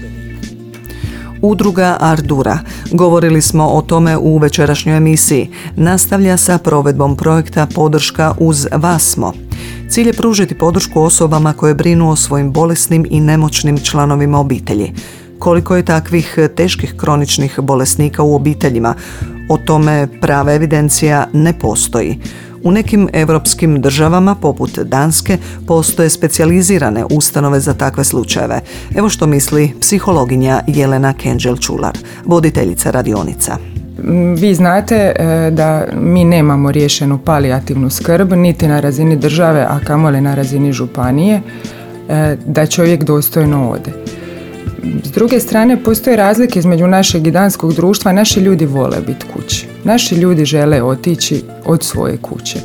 Udruga 1.43 1.97
Ardura. 2.01 2.59
Govorili 2.93 3.43
smo 3.43 3.69
o 3.69 3.83
tome 3.83 4.17
u 4.17 4.39
večerašnjoj 4.39 4.97
emisiji. 4.97 5.51
Nastavlja 5.77 6.37
sa 6.37 6.59
provedbom 6.59 7.17
projekta 7.17 7.67
Podrška 7.75 8.35
uz 8.39 8.67
Vasmo. 8.73 9.33
Cilj 9.89 10.07
je 10.07 10.13
pružiti 10.13 10.59
podršku 10.59 11.01
osobama 11.01 11.53
koje 11.53 11.75
brinu 11.75 12.11
o 12.11 12.17
svojim 12.17 12.53
bolesnim 12.53 13.07
i 13.11 13.21
nemoćnim 13.21 13.79
članovima 13.79 14.39
obitelji. 14.41 14.93
Koliko 15.39 15.77
je 15.77 15.85
takvih 15.85 16.39
teških 16.57 16.95
kroničnih 16.97 17.61
bolesnika 17.61 18.23
u 18.23 18.35
obiteljima? 18.35 18.95
O 19.49 19.57
tome 19.57 20.09
prava 20.21 20.55
evidencija 20.55 21.27
ne 21.33 21.59
postoji. 21.59 22.19
U 22.67 22.71
nekim 22.73 23.09
europskim 23.13 23.81
državama, 23.81 24.35
poput 24.35 24.79
Danske, 24.79 25.39
postoje 25.67 26.11
specijalizirane 26.11 27.05
ustanove 27.11 27.61
za 27.61 27.75
takve 27.75 28.05
slučajeve. 28.05 28.61
Evo 28.97 29.09
što 29.09 29.27
misli 29.27 29.73
psihologinja 29.81 30.61
Jelena 30.67 31.15
Kenđel-Čular, 31.15 31.97
voditeljica 32.25 32.91
radionica. 32.91 33.57
Vi 34.37 34.55
znate 34.55 34.95
e, 34.97 35.51
da 35.51 35.85
mi 35.95 36.25
nemamo 36.25 36.73
riješenu 36.73 37.19
palijativnu 37.19 37.91
skrb 37.91 38.33
niti 38.33 38.69
na 38.69 38.81
razini 38.81 39.17
države, 39.17 39.67
a 39.69 39.81
kamoli 39.85 40.21
na 40.21 40.35
razini 40.35 40.73
županije, 40.73 41.41
e, 42.09 42.37
da 42.47 42.67
čovjek 42.67 43.05
dostojno 43.05 43.71
ode. 43.71 44.16
S 45.05 45.11
druge 45.11 45.41
strane, 45.41 45.83
postoje 45.83 46.17
razlike 46.17 46.59
između 46.59 46.87
našeg 46.87 47.27
i 47.27 47.31
danskog 47.31 47.75
društva. 47.75 48.13
Naši 48.13 48.41
ljudi 48.41 48.67
vole 48.67 48.97
biti 49.07 49.27
kući. 49.35 49.67
Naši 49.85 50.15
ljudi 50.15 50.45
žele 50.45 50.83
otići 50.83 51.43
od 51.65 51.85
svoje 51.85 52.17
kuće. 52.17 52.59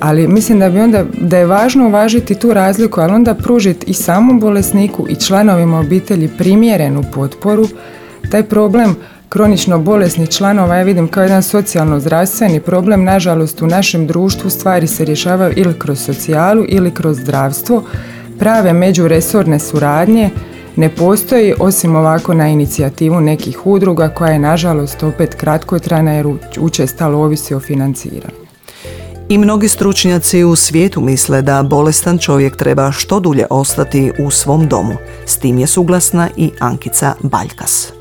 Ali 0.00 0.28
mislim 0.28 0.58
da 0.58 0.70
bi 0.70 0.80
onda, 0.80 1.04
da 1.20 1.38
je 1.38 1.46
važno 1.46 1.86
uvažiti 1.86 2.34
tu 2.34 2.54
razliku, 2.54 3.00
ali 3.00 3.12
onda 3.12 3.34
pružiti 3.34 3.90
i 3.90 3.94
samom 3.94 4.40
bolesniku 4.40 5.06
i 5.08 5.14
članovima 5.14 5.80
obitelji 5.80 6.30
primjerenu 6.38 7.04
potporu. 7.14 7.68
Taj 8.30 8.42
problem 8.42 8.96
kronično 9.28 9.78
bolesnih 9.78 10.28
članova 10.28 10.76
ja 10.76 10.82
vidim 10.82 11.08
kao 11.08 11.22
jedan 11.22 11.42
socijalno-zdravstveni 11.42 12.60
problem. 12.60 13.04
Nažalost, 13.04 13.62
u 13.62 13.66
našem 13.66 14.06
društvu 14.06 14.50
stvari 14.50 14.86
se 14.86 15.04
rješavaju 15.04 15.52
ili 15.56 15.78
kroz 15.78 15.98
socijalu 15.98 16.64
ili 16.68 16.90
kroz 16.90 17.16
zdravstvo. 17.16 17.82
Prave 18.38 18.72
međuresorne 18.72 19.58
suradnje 19.58 20.30
ne 20.76 20.88
postoji 20.88 21.54
osim 21.58 21.96
ovako 21.96 22.34
na 22.34 22.48
inicijativu 22.48 23.20
nekih 23.20 23.66
udruga 23.66 24.08
koja 24.08 24.32
je 24.32 24.38
nažalost 24.38 25.02
opet 25.02 25.34
kratkotrajna 25.34 26.12
jer 26.12 26.26
učestalo 26.58 27.18
ovisi 27.18 27.54
o 27.54 27.60
financiranju. 27.60 28.46
I 29.28 29.38
mnogi 29.38 29.68
stručnjaci 29.68 30.44
u 30.44 30.56
svijetu 30.56 31.00
misle 31.00 31.42
da 31.42 31.62
bolestan 31.62 32.18
čovjek 32.18 32.56
treba 32.56 32.92
što 32.92 33.20
dulje 33.20 33.46
ostati 33.50 34.12
u 34.18 34.30
svom 34.30 34.68
domu. 34.68 34.94
S 35.26 35.36
tim 35.36 35.58
je 35.58 35.66
suglasna 35.66 36.28
i 36.36 36.50
Ankica 36.60 37.14
Baljkas. 37.22 37.95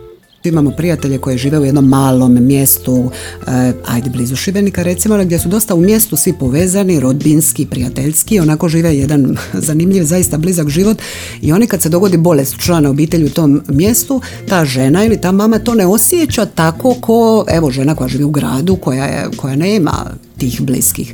Imamo 0.49 0.71
prijatelje 0.71 1.17
koji 1.17 1.37
žive 1.37 1.59
u 1.59 1.65
jednom 1.65 1.85
malom 1.85 2.45
mjestu, 2.45 3.11
e, 3.47 3.73
ajde 3.85 4.09
blizu 4.09 4.35
Šibenika 4.35 4.83
recimo, 4.83 5.17
gdje 5.17 5.39
su 5.39 5.49
dosta 5.49 5.75
u 5.75 5.81
mjestu 5.81 6.15
svi 6.15 6.33
povezani, 6.33 6.99
rodbinski, 6.99 7.65
prijateljski, 7.65 8.39
onako 8.39 8.69
žive 8.69 8.97
jedan 8.97 9.37
zanimljiv, 9.67 10.03
zaista 10.03 10.37
blizak 10.37 10.69
život 10.69 10.97
i 11.41 11.51
oni 11.51 11.67
kad 11.67 11.81
se 11.81 11.89
dogodi 11.89 12.17
bolest 12.17 12.55
člana 12.59 12.89
obitelji 12.89 13.25
u 13.25 13.29
tom 13.29 13.61
mjestu, 13.67 14.21
ta 14.47 14.65
žena 14.65 15.05
ili 15.05 15.21
ta 15.21 15.31
mama 15.31 15.59
to 15.59 15.75
ne 15.75 15.85
osjeća 15.85 16.45
tako 16.45 16.95
ko, 17.01 17.45
evo 17.49 17.71
žena 17.71 17.95
koja 17.95 18.07
živi 18.07 18.23
u 18.23 18.29
gradu, 18.29 18.75
koja, 18.75 19.05
je, 19.05 19.27
koja 19.37 19.55
nema 19.55 20.05
tih 20.37 20.61
bliskih. 20.61 21.13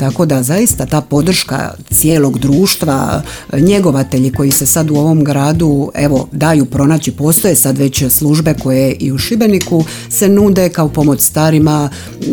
Tako 0.00 0.26
da 0.26 0.42
zaista 0.42 0.86
ta 0.86 1.00
podrška 1.00 1.74
cijelog 1.90 2.38
društva, 2.38 3.22
njegovatelji 3.52 4.32
koji 4.32 4.50
se 4.50 4.66
sad 4.66 4.90
u 4.90 4.94
ovom 4.94 5.24
gradu 5.24 5.90
evo 5.94 6.28
daju 6.32 6.64
pronaći, 6.64 7.12
postoje 7.12 7.54
sad 7.54 7.78
već 7.78 8.04
službe 8.10 8.54
koje 8.62 8.92
i 8.92 9.12
u 9.12 9.18
Šibeniku 9.18 9.84
se 10.10 10.28
nude 10.28 10.68
kao 10.68 10.88
pomoć 10.88 11.20
starima, 11.20 11.90
e, 12.20 12.26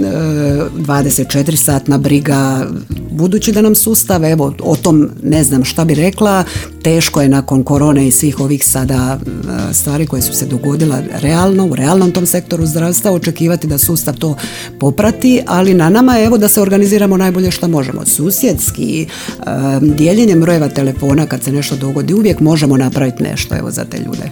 24 0.77 1.55
satna 1.55 1.97
briga, 1.97 2.67
budući 3.11 3.51
da 3.51 3.61
nam 3.61 3.75
sustav, 3.75 4.25
evo 4.25 4.53
o 4.63 4.75
tom 4.75 5.09
ne 5.23 5.43
znam 5.43 5.63
šta 5.63 5.85
bi 5.85 5.95
rekla, 5.95 6.43
teško 6.83 7.21
je 7.21 7.29
nakon 7.29 7.63
korone 7.63 8.07
i 8.07 8.11
svih 8.11 8.39
ovih 8.39 8.65
sada 8.65 9.19
e, 9.19 9.73
stvari 9.73 10.07
koje 10.07 10.21
su 10.21 10.33
se 10.33 10.45
dogodila 10.45 11.01
realno, 11.21 11.65
u 11.65 11.75
realnom 11.75 12.11
tom 12.11 12.25
sektoru 12.25 12.65
zdravstva, 12.65 13.11
očekivati 13.11 13.67
da 13.67 13.77
sustav 13.77 14.17
to 14.17 14.35
poprati, 14.79 15.41
ali 15.47 15.73
na 15.73 15.89
nama 15.89 16.15
je 16.15 16.25
evo 16.25 16.37
da 16.37 16.47
se 16.47 16.61
organiziramo 16.61 17.17
najbolje 17.17 17.51
što 17.57 17.67
možemo. 17.67 18.05
Susjedski, 18.05 19.07
e, 19.07 19.45
dijeljenjem 19.81 20.41
brojeva 20.41 20.69
telefona 20.69 21.25
kad 21.25 21.43
se 21.43 21.51
nešto 21.51 21.75
dogodi, 21.75 22.13
uvijek 22.13 22.39
možemo 22.39 22.77
napraviti 22.77 23.23
nešto 23.23 23.55
evo 23.55 23.71
za 23.71 23.85
te 23.85 23.97
ljude. 23.97 24.29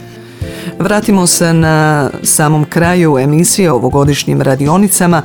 Vratimo 0.80 1.28
se 1.28 1.54
na 1.54 2.10
samom 2.24 2.66
kraju 2.66 3.18
emisije 3.18 3.72
o 3.72 3.76
ovogodišnjim 3.76 4.42
radionicama 4.42 5.22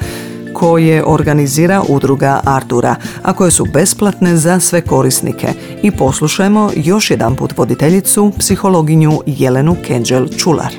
koje 0.52 1.04
organizira 1.06 1.82
udruga 1.88 2.40
Ardura, 2.44 2.96
a 3.22 3.32
koje 3.32 3.50
su 3.50 3.64
besplatne 3.64 4.36
za 4.36 4.60
sve 4.60 4.80
korisnike. 4.80 5.48
I 5.82 5.90
poslušajmo 5.90 6.70
još 6.76 7.10
jedanput 7.10 7.58
voditeljicu, 7.58 8.32
psihologinju 8.38 9.20
Jelenu 9.26 9.76
Kenđel 9.86 10.28
Čular. 10.28 10.72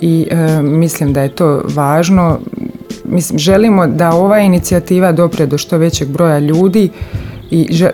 i 0.00 0.26
e, 0.30 0.62
mislim 0.62 1.12
da 1.12 1.22
je 1.22 1.28
to 1.28 1.62
važno. 1.74 2.38
Mislim, 3.04 3.38
želimo 3.38 3.86
da 3.86 4.12
ova 4.12 4.40
inicijativa 4.40 5.12
dopre 5.12 5.46
do 5.46 5.58
što 5.58 5.78
većeg 5.78 6.08
broja 6.08 6.38
ljudi 6.38 6.90
i 7.50 7.84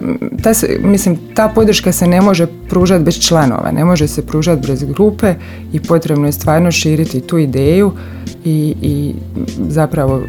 ta 0.43 0.55
se, 0.55 0.79
mislim, 0.83 1.19
ta 1.35 1.49
podrška 1.49 1.93
se 1.93 2.07
ne 2.07 2.21
može 2.21 2.47
pružati 2.69 3.05
bez 3.05 3.21
članova, 3.21 3.73
ne 3.73 3.85
može 3.85 4.09
se 4.09 4.27
pružati 4.27 4.67
bez 4.67 4.85
grupe 4.85 5.35
i 5.73 5.81
potrebno 5.81 6.27
je 6.27 6.33
stvarno 6.33 6.73
širiti 6.73 7.21
tu 7.21 7.39
ideju 7.39 7.93
i, 8.45 8.75
i 8.83 9.15
zapravo 9.69 10.23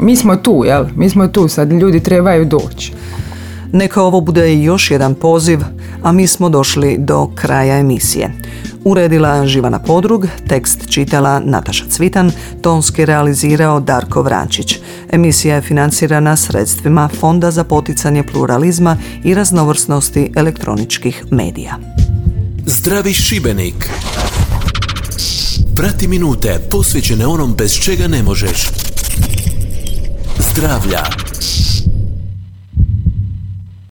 mi 0.00 0.16
smo 0.16 0.36
tu, 0.36 0.62
jel? 0.66 0.84
Mi 0.96 1.10
smo 1.10 1.28
tu, 1.28 1.48
sad 1.48 1.72
ljudi 1.72 2.00
trebaju 2.00 2.44
doći. 2.44 2.92
Neka 3.72 4.02
ovo 4.02 4.20
bude 4.20 4.62
još 4.62 4.90
jedan 4.90 5.14
poziv, 5.14 5.60
a 6.02 6.12
mi 6.12 6.26
smo 6.26 6.48
došli 6.48 6.96
do 6.98 7.30
kraja 7.34 7.78
emisije. 7.78 8.30
Uredila 8.84 9.46
Živana 9.46 9.78
Podrug, 9.78 10.26
tekst 10.48 10.90
čitala 10.90 11.40
Nataša 11.44 11.84
Cvitan, 11.90 12.32
tonski 12.62 13.04
realizirao 13.04 13.80
Darko 13.80 14.22
Vrančić. 14.22 14.78
Emisija 15.10 15.54
je 15.54 15.62
financirana 15.62 16.36
sredstvima 16.36 17.08
Fonda 17.20 17.50
za 17.50 17.64
poticanje 17.64 18.22
pluralizma 18.22 18.96
i 19.24 19.34
raznovrsnosti 19.34 20.32
elektroničkih 20.36 21.24
medija. 21.30 21.76
Zdravi 22.66 23.12
Šibenik. 23.12 23.90
Prati 25.76 26.08
minute 26.08 26.60
posvećene 26.70 27.26
onom 27.26 27.54
bez 27.54 27.72
čega 27.80 28.08
ne 28.08 28.22
možeš. 28.22 28.70
Zdravlja. 30.50 31.02